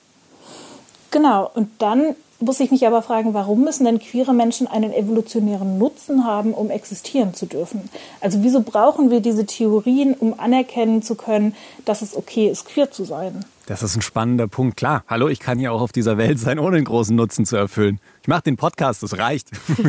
Genau, 1.12 1.52
und 1.54 1.69
dann 1.80 2.15
muss 2.39 2.59
ich 2.59 2.71
mich 2.71 2.85
aber 2.85 3.01
fragen, 3.01 3.33
warum 3.33 3.63
müssen 3.63 3.85
denn 3.85 3.99
queere 3.99 4.33
Menschen 4.33 4.67
einen 4.67 4.93
evolutionären 4.93 5.77
Nutzen 5.77 6.25
haben, 6.25 6.53
um 6.53 6.69
existieren 6.69 7.33
zu 7.33 7.45
dürfen? 7.45 7.89
Also 8.21 8.43
wieso 8.43 8.61
brauchen 8.61 9.09
wir 9.09 9.21
diese 9.21 9.45
Theorien, 9.45 10.13
um 10.13 10.39
anerkennen 10.39 11.01
zu 11.01 11.15
können, 11.15 11.55
dass 11.85 12.01
es 12.01 12.15
okay 12.15 12.49
ist, 12.49 12.65
queer 12.65 12.91
zu 12.91 13.05
sein? 13.05 13.45
Das 13.65 13.81
ist 13.81 13.95
ein 13.95 14.01
spannender 14.01 14.47
Punkt. 14.47 14.75
Klar, 14.75 15.05
hallo, 15.07 15.29
ich 15.29 15.39
kann 15.39 15.57
ja 15.57 15.71
auch 15.71 15.79
auf 15.79 15.93
dieser 15.93 16.17
Welt 16.17 16.37
sein, 16.37 16.59
ohne 16.59 16.75
einen 16.75 16.85
großen 16.85 17.15
Nutzen 17.15 17.45
zu 17.45 17.55
erfüllen. 17.55 18.01
Ich 18.21 18.27
mache 18.27 18.41
den 18.41 18.57
Podcast, 18.57 19.03
das 19.03 19.17
reicht. 19.17 19.51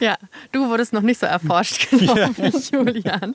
ja, 0.00 0.16
du 0.52 0.68
wurdest 0.68 0.92
noch 0.92 1.02
nicht 1.02 1.18
so 1.18 1.26
erforscht, 1.26 1.90
genau 1.90 2.16
ja. 2.16 2.30
wie 2.36 2.76
Julian. 2.76 3.34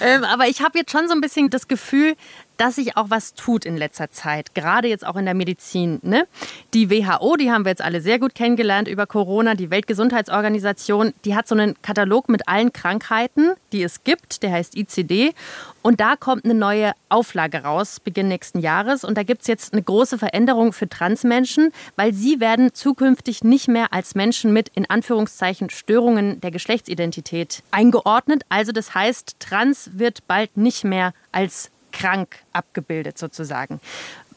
Ähm, 0.00 0.22
aber 0.22 0.46
ich 0.46 0.62
habe 0.62 0.78
jetzt 0.78 0.92
schon 0.92 1.08
so 1.08 1.14
ein 1.14 1.20
bisschen 1.20 1.50
das 1.50 1.66
Gefühl, 1.66 2.14
dass 2.62 2.76
sich 2.76 2.96
auch 2.96 3.10
was 3.10 3.34
tut 3.34 3.64
in 3.64 3.76
letzter 3.76 4.12
Zeit, 4.12 4.54
gerade 4.54 4.86
jetzt 4.86 5.04
auch 5.04 5.16
in 5.16 5.24
der 5.24 5.34
Medizin. 5.34 5.98
Ne? 6.02 6.28
Die 6.74 6.90
WHO, 6.90 7.34
die 7.34 7.50
haben 7.50 7.64
wir 7.64 7.70
jetzt 7.70 7.82
alle 7.82 8.00
sehr 8.00 8.20
gut 8.20 8.36
kennengelernt 8.36 8.86
über 8.86 9.04
Corona, 9.04 9.56
die 9.56 9.68
Weltgesundheitsorganisation, 9.68 11.12
die 11.24 11.34
hat 11.34 11.48
so 11.48 11.56
einen 11.56 11.74
Katalog 11.82 12.28
mit 12.28 12.46
allen 12.46 12.72
Krankheiten, 12.72 13.54
die 13.72 13.82
es 13.82 14.04
gibt, 14.04 14.44
der 14.44 14.52
heißt 14.52 14.76
ICD. 14.76 15.34
Und 15.82 15.98
da 15.98 16.14
kommt 16.14 16.44
eine 16.44 16.54
neue 16.54 16.92
Auflage 17.08 17.64
raus, 17.64 17.98
Beginn 17.98 18.28
nächsten 18.28 18.60
Jahres. 18.60 19.02
Und 19.02 19.18
da 19.18 19.24
gibt 19.24 19.40
es 19.40 19.48
jetzt 19.48 19.72
eine 19.72 19.82
große 19.82 20.16
Veränderung 20.16 20.72
für 20.72 20.88
Transmenschen, 20.88 21.72
weil 21.96 22.12
sie 22.14 22.38
werden 22.38 22.72
zukünftig 22.72 23.42
nicht 23.42 23.66
mehr 23.66 23.92
als 23.92 24.14
Menschen 24.14 24.52
mit 24.52 24.70
in 24.76 24.88
Anführungszeichen 24.88 25.68
Störungen 25.68 26.40
der 26.40 26.52
Geschlechtsidentität 26.52 27.64
eingeordnet. 27.72 28.44
Also 28.50 28.70
das 28.70 28.94
heißt, 28.94 29.40
Trans 29.40 29.90
wird 29.94 30.28
bald 30.28 30.56
nicht 30.56 30.84
mehr 30.84 31.12
als 31.32 31.71
krank 31.92 32.38
abgebildet 32.52 33.18
sozusagen. 33.18 33.80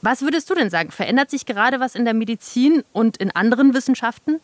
Was 0.02 0.22
würdest 0.22 0.50
du 0.52 0.54
denn 0.54 0.70
sagen? 0.70 0.91
Verändert 0.91 1.32
sich 1.32 1.48
gerade 1.48 1.80
was 1.80 1.96
in 1.96 2.06
der 2.06 2.13
Medizin 2.13 2.84
und 2.94 3.18
in 3.18 3.32
anderen 3.32 3.74
Wissenschaften? 3.74 4.39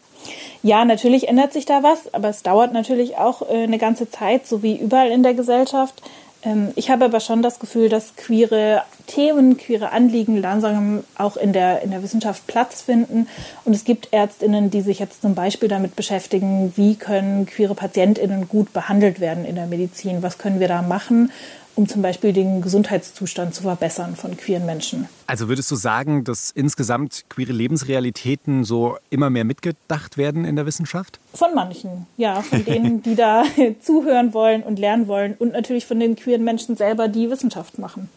Ja, 0.63 0.85
natürlich 0.85 1.27
ändert 1.27 1.53
sich 1.53 1.65
da 1.65 1.83
was, 1.83 2.11
aber 2.13 2.29
es 2.29 2.41
dauert 2.41 2.73
natürlich 2.73 3.17
auch 3.17 3.43
äh, 3.43 3.63
eine 3.63 3.77
ganze 3.77 4.09
Zeit, 4.09 4.47
so 4.47 4.63
wie 4.63 4.75
überall 4.75 5.11
in 5.11 5.21
der 5.21 5.35
Gesellschaft. 5.35 6.01
Ähm, 6.43 6.69
ich 6.75 6.89
habe 6.89 7.05
aber 7.05 7.19
schon 7.19 7.41
das 7.41 7.59
Gefühl, 7.59 7.89
dass 7.89 8.15
queere 8.15 8.83
Themen, 9.07 9.57
queere 9.57 9.91
Anliegen 9.91 10.41
langsam 10.41 11.03
auch 11.17 11.37
in 11.37 11.53
der, 11.53 11.81
in 11.81 11.91
der 11.91 12.01
Wissenschaft 12.01 12.47
Platz 12.47 12.81
finden. 12.81 13.27
Und 13.65 13.75
es 13.75 13.83
gibt 13.83 14.11
Ärztinnen, 14.11 14.71
die 14.71 14.81
sich 14.81 14.99
jetzt 14.99 15.21
zum 15.21 15.35
Beispiel 15.35 15.69
damit 15.69 15.95
beschäftigen, 15.95 16.73
wie 16.75 16.95
können 16.95 17.45
queere 17.45 17.75
Patientinnen 17.75 18.47
gut 18.47 18.73
behandelt 18.73 19.19
werden 19.19 19.45
in 19.45 19.55
der 19.55 19.67
Medizin? 19.67 20.23
Was 20.23 20.37
können 20.37 20.59
wir 20.59 20.67
da 20.67 20.81
machen? 20.81 21.31
Um 21.75 21.87
zum 21.87 22.01
Beispiel 22.01 22.33
den 22.33 22.61
Gesundheitszustand 22.61 23.55
zu 23.55 23.63
verbessern 23.63 24.15
von 24.15 24.35
queeren 24.37 24.65
Menschen. 24.65 25.07
Also 25.27 25.47
würdest 25.47 25.71
du 25.71 25.75
sagen, 25.75 26.23
dass 26.23 26.51
insgesamt 26.51 27.25
queere 27.29 27.53
Lebensrealitäten 27.53 28.63
so 28.63 28.97
immer 29.09 29.29
mehr 29.29 29.45
mitgedacht 29.45 30.17
werden 30.17 30.45
in 30.45 30.55
der 30.55 30.65
Wissenschaft? 30.65 31.19
Von 31.33 31.55
manchen, 31.55 32.07
ja, 32.17 32.41
von 32.41 32.65
denen, 32.65 33.01
die 33.01 33.15
da 33.15 33.43
zuhören 33.81 34.33
wollen 34.33 34.63
und 34.63 34.79
lernen 34.79 35.07
wollen 35.07 35.35
und 35.37 35.53
natürlich 35.53 35.85
von 35.85 35.99
den 35.99 36.15
queeren 36.15 36.43
Menschen 36.43 36.75
selber, 36.75 37.07
die 37.07 37.29
Wissenschaft 37.29 37.79
machen. 37.79 38.09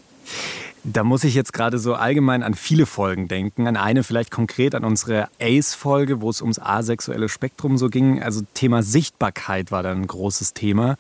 Da 0.87 1.03
muss 1.03 1.25
ich 1.25 1.35
jetzt 1.35 1.55
gerade 1.55 1.79
so 1.79 1.95
allgemein 1.95 2.43
an 2.43 2.53
viele 2.53 2.85
Folgen 2.85 3.27
denken. 3.27 3.67
An 3.67 3.79
eine 3.79 4.05
vielleicht 4.05 4.31
konkret, 4.31 4.75
an 4.75 4.85
unsere 4.85 5.29
ACE-Folge, 5.41 6.21
wo 6.21 6.29
es 6.29 6.43
ums 6.43 6.59
asexuelle 6.59 7.31
Spektrum 7.31 7.79
so 7.79 7.89
ging. 7.89 8.23
Also 8.23 8.43
Thema 8.53 8.83
Sichtbarkeit 8.83 9.73
war 9.73 9.83
da 9.83 9.93
ein 9.93 10.07
großes 10.07 10.53
Thema. 10.53 10.97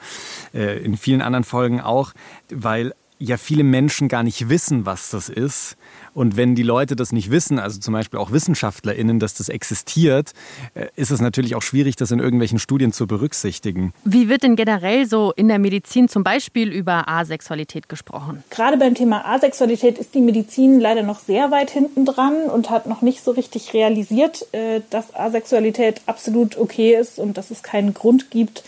Äh, 0.54 0.78
in 0.82 0.96
vielen 0.96 1.20
anderen 1.20 1.44
Folgen 1.44 1.82
auch, 1.82 2.12
weil 2.48 2.94
ja 3.18 3.36
viele 3.36 3.64
Menschen 3.64 4.08
gar 4.08 4.22
nicht 4.22 4.48
wissen, 4.48 4.86
was 4.86 5.10
das 5.10 5.28
ist. 5.28 5.76
Und 6.14 6.36
wenn 6.36 6.54
die 6.54 6.62
Leute 6.62 6.96
das 6.96 7.12
nicht 7.12 7.30
wissen, 7.30 7.58
also 7.58 7.80
zum 7.80 7.94
Beispiel 7.94 8.18
auch 8.20 8.30
WissenschaftlerInnen, 8.30 9.18
dass 9.18 9.34
das 9.34 9.48
existiert, 9.48 10.32
äh, 10.74 10.86
ist 10.96 11.10
es 11.10 11.20
natürlich 11.20 11.54
auch 11.54 11.62
schwierig, 11.62 11.96
das 11.96 12.10
in 12.10 12.20
irgendwelchen 12.20 12.58
Studien 12.58 12.92
zu 12.92 13.06
berücksichtigen. 13.06 13.92
Wie 14.04 14.28
wird 14.28 14.42
denn 14.42 14.56
generell 14.56 15.06
so 15.06 15.32
in 15.34 15.48
der 15.48 15.58
Medizin 15.58 16.08
zum 16.08 16.22
Beispiel 16.22 16.72
über 16.72 17.08
Asexualität 17.08 17.88
gesprochen? 17.88 18.44
Gerade 18.50 18.76
beim 18.76 18.94
Thema 18.94 19.24
Asexualität 19.26 19.98
ist 19.98 20.14
die 20.14 20.20
Medizin 20.20 20.80
leider 20.80 21.02
noch 21.02 21.20
sehr 21.20 21.50
weit 21.50 21.70
hinten 21.70 22.04
dran 22.04 22.44
und 22.52 22.70
hat 22.70 22.86
noch 22.86 23.02
nicht 23.02 23.24
so 23.24 23.32
richtig 23.32 23.74
realisiert, 23.74 24.46
äh, 24.52 24.80
dass 24.90 25.14
Asexualität 25.14 26.02
absolut 26.06 26.56
okay 26.56 26.94
ist 26.94 27.18
und 27.18 27.36
dass 27.36 27.50
es 27.50 27.62
keinen 27.62 27.94
Grund 27.94 28.30
gibt, 28.30 28.64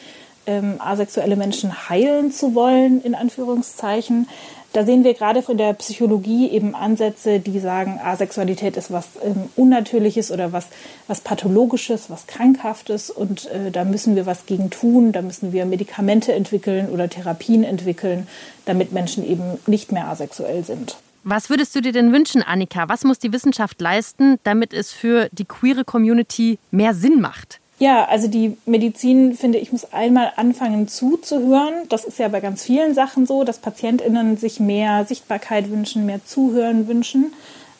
ähm, 0.46 0.76
asexuelle 0.78 1.36
Menschen 1.36 1.88
heilen 1.88 2.32
zu 2.32 2.54
wollen, 2.54 3.02
in 3.02 3.14
Anführungszeichen. 3.14 4.28
Da 4.72 4.84
sehen 4.84 5.04
wir 5.04 5.14
gerade 5.14 5.40
von 5.40 5.56
der 5.56 5.72
Psychologie 5.72 6.50
eben 6.50 6.74
Ansätze, 6.74 7.40
die 7.40 7.60
sagen, 7.60 7.98
Asexualität 8.02 8.76
ist 8.76 8.90
was 8.90 9.06
ähm, 9.24 9.48
Unnatürliches 9.56 10.30
oder 10.30 10.52
was, 10.52 10.66
was 11.06 11.22
Pathologisches, 11.22 12.10
was 12.10 12.26
Krankhaftes 12.26 13.08
und 13.08 13.46
äh, 13.46 13.70
da 13.70 13.84
müssen 13.84 14.16
wir 14.16 14.26
was 14.26 14.44
gegen 14.44 14.68
tun, 14.68 15.12
da 15.12 15.22
müssen 15.22 15.52
wir 15.54 15.64
Medikamente 15.64 16.34
entwickeln 16.34 16.90
oder 16.90 17.08
Therapien 17.08 17.64
entwickeln, 17.64 18.26
damit 18.66 18.92
Menschen 18.92 19.26
eben 19.26 19.58
nicht 19.66 19.92
mehr 19.92 20.08
asexuell 20.08 20.62
sind. 20.62 20.96
Was 21.24 21.48
würdest 21.50 21.74
du 21.74 21.80
dir 21.80 21.92
denn 21.92 22.12
wünschen, 22.12 22.42
Annika? 22.42 22.88
Was 22.88 23.02
muss 23.02 23.18
die 23.18 23.32
Wissenschaft 23.32 23.80
leisten, 23.80 24.38
damit 24.44 24.72
es 24.72 24.92
für 24.92 25.28
die 25.32 25.44
queere 25.44 25.84
Community 25.84 26.58
mehr 26.70 26.92
Sinn 26.94 27.20
macht? 27.20 27.60
Ja, 27.78 28.06
also 28.06 28.26
die 28.26 28.56
Medizin, 28.64 29.36
finde 29.36 29.58
ich, 29.58 29.70
muss 29.70 29.92
einmal 29.92 30.32
anfangen 30.36 30.88
zuzuhören. 30.88 31.74
Das 31.90 32.04
ist 32.04 32.18
ja 32.18 32.28
bei 32.28 32.40
ganz 32.40 32.62
vielen 32.62 32.94
Sachen 32.94 33.26
so, 33.26 33.44
dass 33.44 33.58
PatientInnen 33.58 34.38
sich 34.38 34.60
mehr 34.60 35.04
Sichtbarkeit 35.04 35.70
wünschen, 35.70 36.06
mehr 36.06 36.24
Zuhören 36.24 36.88
wünschen. 36.88 37.34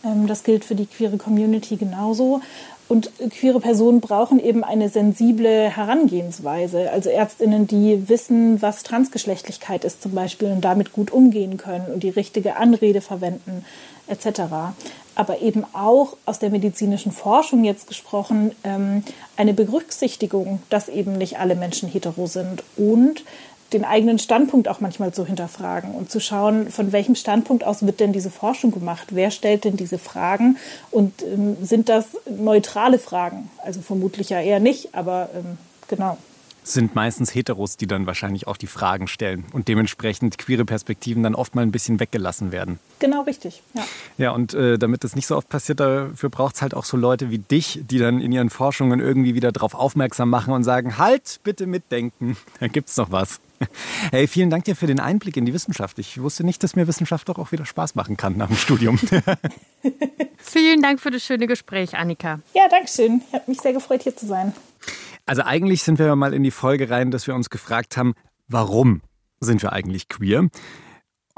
Ähm, 0.04 0.26
das 0.26 0.44
gilt 0.44 0.66
für 0.66 0.74
die 0.74 0.86
queere 0.86 1.16
Community 1.16 1.76
genauso. 1.76 2.42
Und 2.88 3.10
queere 3.30 3.58
Personen 3.58 4.00
brauchen 4.00 4.38
eben 4.38 4.62
eine 4.62 4.88
sensible 4.88 5.68
Herangehensweise. 5.70 6.90
Also 6.90 7.10
Ärztinnen, 7.10 7.66
die 7.66 8.08
wissen, 8.08 8.62
was 8.62 8.84
Transgeschlechtlichkeit 8.84 9.84
ist 9.84 10.02
zum 10.02 10.12
Beispiel 10.12 10.48
und 10.52 10.60
damit 10.64 10.92
gut 10.92 11.10
umgehen 11.10 11.56
können 11.56 11.86
und 11.92 12.02
die 12.02 12.10
richtige 12.10 12.56
Anrede 12.56 13.00
verwenden 13.00 13.64
etc 14.06 14.42
aber 15.16 15.40
eben 15.40 15.64
auch 15.72 16.16
aus 16.26 16.38
der 16.38 16.50
medizinischen 16.50 17.10
Forschung 17.10 17.64
jetzt 17.64 17.88
gesprochen, 17.88 18.52
ähm, 18.62 19.02
eine 19.36 19.54
Berücksichtigung, 19.54 20.60
dass 20.68 20.88
eben 20.88 21.14
nicht 21.14 21.38
alle 21.40 21.56
Menschen 21.56 21.88
hetero 21.88 22.26
sind 22.26 22.62
und 22.76 23.24
den 23.72 23.84
eigenen 23.84 24.18
Standpunkt 24.18 24.68
auch 24.68 24.80
manchmal 24.80 25.12
zu 25.12 25.26
hinterfragen 25.26 25.92
und 25.92 26.10
zu 26.10 26.20
schauen, 26.20 26.70
von 26.70 26.92
welchem 26.92 27.14
Standpunkt 27.14 27.64
aus 27.64 27.84
wird 27.84 28.00
denn 28.00 28.12
diese 28.12 28.30
Forschung 28.30 28.70
gemacht? 28.70 29.08
Wer 29.10 29.30
stellt 29.30 29.64
denn 29.64 29.76
diese 29.76 29.98
Fragen? 29.98 30.56
Und 30.90 31.22
ähm, 31.22 31.56
sind 31.62 31.88
das 31.88 32.06
neutrale 32.28 32.98
Fragen? 32.98 33.50
Also 33.64 33.80
vermutlich 33.80 34.30
ja 34.30 34.40
eher 34.40 34.60
nicht, 34.60 34.94
aber 34.94 35.30
ähm, 35.34 35.58
genau 35.88 36.16
sind 36.66 36.94
meistens 36.94 37.34
Heteros, 37.34 37.76
die 37.76 37.86
dann 37.86 38.06
wahrscheinlich 38.06 38.46
auch 38.46 38.56
die 38.56 38.66
Fragen 38.66 39.06
stellen 39.06 39.44
und 39.52 39.68
dementsprechend 39.68 40.38
queere 40.38 40.64
Perspektiven 40.64 41.22
dann 41.22 41.34
oft 41.34 41.54
mal 41.54 41.62
ein 41.62 41.70
bisschen 41.70 42.00
weggelassen 42.00 42.52
werden. 42.52 42.78
Genau 42.98 43.22
richtig, 43.22 43.62
ja. 43.74 43.84
Ja, 44.18 44.30
und 44.32 44.54
äh, 44.54 44.78
damit 44.78 45.04
das 45.04 45.14
nicht 45.14 45.26
so 45.26 45.36
oft 45.36 45.48
passiert, 45.48 45.80
dafür 45.80 46.28
braucht 46.28 46.56
es 46.56 46.62
halt 46.62 46.74
auch 46.74 46.84
so 46.84 46.96
Leute 46.96 47.30
wie 47.30 47.38
dich, 47.38 47.80
die 47.88 47.98
dann 47.98 48.20
in 48.20 48.32
ihren 48.32 48.50
Forschungen 48.50 49.00
irgendwie 49.00 49.34
wieder 49.34 49.52
darauf 49.52 49.74
aufmerksam 49.74 50.28
machen 50.28 50.52
und 50.52 50.64
sagen, 50.64 50.98
halt, 50.98 51.40
bitte 51.44 51.66
mitdenken, 51.66 52.36
da 52.60 52.66
gibt's 52.68 52.96
noch 52.96 53.12
was. 53.12 53.40
Hey, 54.10 54.26
vielen 54.26 54.50
Dank 54.50 54.64
dir 54.64 54.76
für 54.76 54.86
den 54.86 55.00
Einblick 55.00 55.36
in 55.36 55.46
die 55.46 55.52
Wissenschaft. 55.52 55.98
Ich 55.98 56.20
wusste 56.20 56.44
nicht, 56.44 56.62
dass 56.62 56.76
mir 56.76 56.86
Wissenschaft 56.86 57.28
doch 57.28 57.38
auch 57.38 57.52
wieder 57.52 57.64
Spaß 57.64 57.94
machen 57.94 58.16
kann 58.16 58.36
nach 58.36 58.48
dem 58.48 58.56
Studium. 58.56 58.98
vielen 60.38 60.82
Dank 60.82 61.00
für 61.00 61.10
das 61.10 61.24
schöne 61.24 61.46
Gespräch, 61.46 61.96
Annika. 61.96 62.40
Ja, 62.54 62.68
danke 62.68 62.88
schön. 62.88 63.22
Ich 63.26 63.34
habe 63.34 63.44
mich 63.48 63.60
sehr 63.60 63.72
gefreut, 63.72 64.02
hier 64.02 64.16
zu 64.16 64.26
sein. 64.26 64.52
Also 65.24 65.42
eigentlich 65.42 65.82
sind 65.82 65.98
wir 65.98 66.14
mal 66.14 66.34
in 66.34 66.42
die 66.42 66.50
Folge 66.50 66.88
rein, 66.88 67.10
dass 67.10 67.26
wir 67.26 67.34
uns 67.34 67.50
gefragt 67.50 67.96
haben, 67.96 68.14
warum 68.48 69.02
sind 69.40 69.62
wir 69.62 69.72
eigentlich 69.72 70.08
queer? 70.08 70.48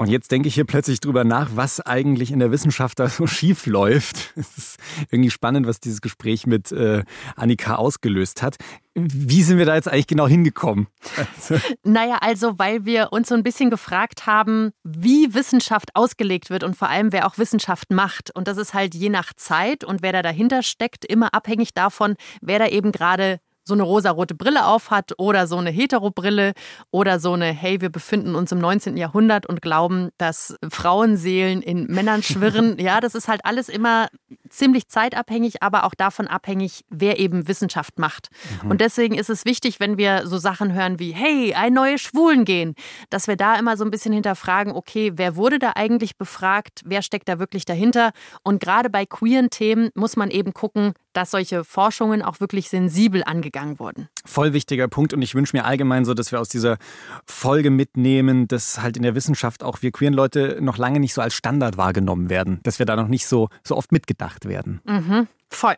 Und 0.01 0.07
jetzt 0.07 0.31
denke 0.31 0.47
ich 0.47 0.55
hier 0.55 0.63
plötzlich 0.63 1.01
drüber 1.01 1.25
nach, 1.25 1.49
was 1.55 1.81
eigentlich 1.81 2.31
in 2.31 2.39
der 2.39 2.51
Wissenschaft 2.51 2.99
da 2.99 3.09
so 3.09 3.27
schief 3.27 3.65
läuft. 3.65 4.31
Es 4.37 4.57
ist 4.57 4.77
irgendwie 5.11 5.29
spannend, 5.29 5.67
was 5.67 5.81
dieses 5.81 5.99
Gespräch 5.99 6.47
mit 6.47 6.71
äh, 6.71 7.03
Annika 7.35 7.75
ausgelöst 7.75 8.41
hat. 8.41 8.55
Wie 8.95 9.43
sind 9.43 9.57
wir 9.57 9.65
da 9.65 9.75
jetzt 9.75 9.89
eigentlich 9.89 10.07
genau 10.07 10.25
hingekommen? 10.25 10.87
Also. 11.17 11.61
Naja, 11.83 12.17
also 12.21 12.57
weil 12.57 12.85
wir 12.85 13.11
uns 13.11 13.27
so 13.27 13.35
ein 13.35 13.43
bisschen 13.43 13.69
gefragt 13.69 14.25
haben, 14.25 14.71
wie 14.85 15.33
Wissenschaft 15.33 15.89
ausgelegt 15.95 16.49
wird 16.49 16.63
und 16.63 16.77
vor 16.77 16.87
allem, 16.87 17.11
wer 17.11 17.27
auch 17.27 17.37
Wissenschaft 17.37 17.91
macht. 17.91 18.33
Und 18.33 18.47
das 18.47 18.57
ist 18.57 18.73
halt 18.73 18.95
je 18.95 19.09
nach 19.09 19.33
Zeit 19.33 19.83
und 19.83 20.01
wer 20.01 20.13
da 20.13 20.21
dahinter 20.21 20.63
steckt, 20.63 21.03
immer 21.03 21.33
abhängig 21.33 21.73
davon, 21.73 22.15
wer 22.41 22.59
da 22.59 22.67
eben 22.67 22.93
gerade 22.93 23.41
so 23.69 23.73
eine 23.73 23.83
rosarote 23.83 24.35
Brille 24.35 24.65
aufhat 24.65 25.13
oder 25.17 25.47
so 25.47 25.57
eine 25.57 25.69
Hetero-Brille 25.69 26.51
oder 26.91 27.19
so 27.19 27.33
eine, 27.33 27.45
hey, 27.45 27.79
wir 27.79 27.89
befinden 27.89 28.35
uns 28.35 28.51
im 28.51 28.59
19. 28.59 28.97
Jahrhundert 28.97 29.45
und 29.45 29.61
glauben, 29.61 30.09
dass 30.17 30.55
Frauenseelen 30.67 31.61
in 31.61 31.85
Männern 31.85 32.21
schwirren. 32.21 32.77
ja, 32.79 32.99
das 32.99 33.15
ist 33.15 33.29
halt 33.29 33.45
alles 33.45 33.69
immer 33.69 34.09
ziemlich 34.49 34.89
zeitabhängig, 34.89 35.63
aber 35.63 35.85
auch 35.85 35.93
davon 35.93 36.27
abhängig, 36.27 36.83
wer 36.89 37.19
eben 37.19 37.47
Wissenschaft 37.47 37.99
macht. 37.99 38.29
Mhm. 38.63 38.71
Und 38.71 38.81
deswegen 38.81 39.15
ist 39.15 39.29
es 39.29 39.45
wichtig, 39.45 39.79
wenn 39.79 39.97
wir 39.97 40.27
so 40.27 40.37
Sachen 40.37 40.73
hören 40.73 40.99
wie, 40.99 41.11
hey, 41.11 41.53
ein 41.53 41.73
neues 41.73 42.01
Schwulen 42.01 42.43
gehen, 42.43 42.73
dass 43.09 43.27
wir 43.27 43.37
da 43.37 43.55
immer 43.55 43.77
so 43.77 43.85
ein 43.85 43.91
bisschen 43.91 44.11
hinterfragen, 44.11 44.73
okay, 44.73 45.13
wer 45.15 45.35
wurde 45.35 45.59
da 45.59 45.73
eigentlich 45.75 46.17
befragt, 46.17 46.81
wer 46.83 47.03
steckt 47.03 47.29
da 47.29 47.39
wirklich 47.39 47.65
dahinter? 47.65 48.11
Und 48.43 48.59
gerade 48.59 48.89
bei 48.89 49.05
queeren 49.05 49.51
Themen 49.51 49.91
muss 49.93 50.17
man 50.17 50.31
eben 50.31 50.53
gucken, 50.53 50.93
dass 51.13 51.31
solche 51.31 51.63
Forschungen 51.63 52.21
auch 52.21 52.39
wirklich 52.39 52.69
sensibel 52.69 53.23
angegangen 53.23 53.79
wurden. 53.79 54.09
Voll 54.25 54.53
wichtiger 54.53 54.87
Punkt 54.87 55.13
und 55.13 55.21
ich 55.21 55.35
wünsche 55.35 55.55
mir 55.55 55.65
allgemein 55.65 56.05
so, 56.05 56.13
dass 56.13 56.31
wir 56.31 56.39
aus 56.39 56.49
dieser 56.49 56.77
Folge 57.25 57.69
mitnehmen, 57.69 58.47
dass 58.47 58.81
halt 58.81 58.97
in 58.97 59.03
der 59.03 59.15
Wissenschaft 59.15 59.63
auch 59.63 59.81
wir 59.81 59.91
queeren 59.91 60.13
Leute 60.13 60.57
noch 60.61 60.77
lange 60.77 60.99
nicht 60.99 61.13
so 61.13 61.21
als 61.21 61.33
Standard 61.33 61.77
wahrgenommen 61.77 62.29
werden, 62.29 62.59
dass 62.63 62.79
wir 62.79 62.85
da 62.85 62.95
noch 62.95 63.07
nicht 63.07 63.25
so, 63.25 63.49
so 63.63 63.75
oft 63.75 63.91
mitgedacht 63.91 64.45
werden. 64.45 64.81
Mhm, 64.85 65.27
voll. 65.49 65.75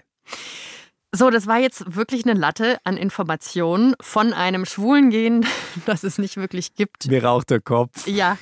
So, 1.13 1.29
das 1.29 1.45
war 1.45 1.59
jetzt 1.59 1.95
wirklich 1.97 2.23
eine 2.25 2.39
Latte 2.39 2.77
an 2.85 2.95
Informationen 2.95 3.95
von 3.99 4.31
einem 4.31 4.65
schwulen 4.65 5.09
Gehen, 5.09 5.45
das 5.85 6.03
es 6.03 6.17
nicht 6.17 6.37
wirklich 6.37 6.73
gibt. 6.75 7.07
Mir 7.07 7.25
raucht 7.25 7.49
der 7.49 7.59
Kopf. 7.59 8.07
Ja, 8.07 8.37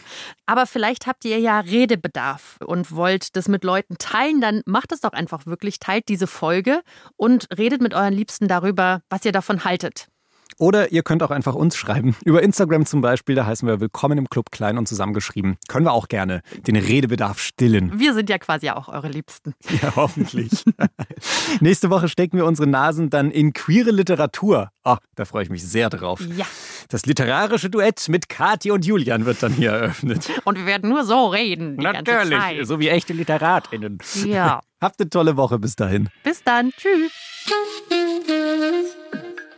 aber 0.46 0.68
vielleicht 0.68 1.08
habt 1.08 1.26
ihr 1.26 1.40
ja 1.40 1.62
Redebedarf 1.62 2.60
und 2.64 2.92
wollt 2.92 3.36
das 3.36 3.48
mit 3.48 3.64
Leuten 3.64 3.98
teilen, 3.98 4.40
dann 4.40 4.62
macht 4.68 4.92
es 4.92 5.02
doch 5.02 5.14
einfach 5.14 5.48
wirklich, 5.48 5.80
teilt 5.80 6.10
diese 6.10 6.28
Folge 6.28 6.82
und 7.18 7.48
redet 7.58 7.82
mit 7.82 7.96
euren 7.96 8.14
Liebsten 8.14 8.48
darüber, 8.48 9.02
was 9.10 9.26
ihr 9.26 9.32
davon 9.32 9.64
haltet. 9.64 10.08
Oder 10.58 10.92
ihr 10.92 11.04
könnt 11.04 11.24
auch 11.24 11.32
einfach 11.32 11.56
uns 11.56 11.76
schreiben. 11.76 12.16
Über 12.26 12.42
Instagram 12.42 12.86
zum 12.86 13.02
Beispiel, 13.02 13.36
da 13.36 13.46
heißen 13.46 13.68
wir 13.68 13.80
Willkommen 13.80 14.18
im 14.18 14.30
Club 14.30 14.52
klein 14.52 14.78
und 14.78 14.88
zusammengeschrieben. 14.88 15.58
Können 15.68 15.86
wir 15.86 15.94
auch 15.94 16.08
gerne 16.08 16.42
den 16.68 16.76
Redebedarf 16.76 17.40
stillen. 17.40 18.00
Wir 18.00 18.14
sind 18.14 18.30
ja 18.30 18.38
quasi 18.38 18.70
auch 18.70 18.88
eure 18.88 19.10
Liebsten. 19.10 19.54
Ja, 19.82 19.96
hoffentlich. 19.96 20.66
Nächste 21.62 21.90
Woche 21.90 22.10
stecken 22.10 22.38
wir 22.38 22.46
unsere 22.46 22.68
Nasen 22.68 23.10
dann 23.10 23.32
in 23.32 23.54
queere 23.54 23.92
Literatur. 23.92 24.72
Ah, 24.84 24.96
oh, 24.96 24.98
da 25.16 25.26
freue 25.26 25.44
ich 25.44 25.50
mich 25.50 25.64
sehr 25.64 25.90
drauf. 25.90 26.20
Ja. 26.36 26.46
Das 26.90 27.06
literarische 27.06 27.70
Duett 27.70 28.10
mit 28.10 28.30
Kathi 28.30 28.72
und 28.72 28.86
Julian 28.86 29.26
wird 29.26 29.44
dann 29.44 29.54
hier 29.54 29.72
eröffnet. 29.72 30.30
Und 30.44 30.58
wir 30.58 30.66
werden 30.66 30.90
nur 30.90 31.06
so 31.06 31.28
reden. 31.28 31.76
Natürlich, 31.76 32.68
so 32.68 32.80
wie 32.80 32.90
echte 32.90 33.14
LiteratInnen. 33.14 34.00
Ja. 34.26 34.62
Habt 34.82 35.00
eine 35.00 35.10
tolle 35.10 35.38
Woche 35.38 35.60
bis 35.60 35.76
dahin. 35.76 36.10
Bis 36.24 36.44
dann. 36.44 36.72
Tschüss. 36.72 37.12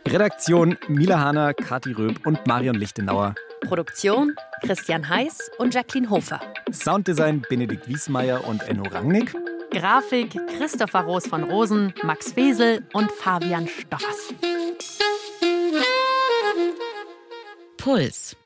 Redaktion 0.06 0.76
Mila 0.88 1.20
Hahner, 1.20 1.54
Kathi 1.54 1.92
Röb 1.92 2.26
und 2.26 2.46
Marion 2.46 2.74
Lichtenauer. 2.74 3.34
Produktion 3.62 4.34
Christian 4.62 5.08
Heiß 5.08 5.50
und 5.58 5.74
Jacqueline 5.74 6.10
Hofer. 6.10 6.40
Sounddesign 6.70 7.42
Benedikt 7.48 7.88
Wiesmeier 7.88 8.46
und 8.46 8.62
Enno 8.64 8.82
Rangnick. 8.84 9.34
Grafik 9.70 10.36
Christopher 10.58 11.00
Roos 11.00 11.26
von 11.26 11.44
Rosen, 11.44 11.94
Max 12.02 12.32
Fesel 12.32 12.84
und 12.92 13.10
Fabian 13.12 13.66
Stoffers. 13.66 14.34
Puls 17.78 18.36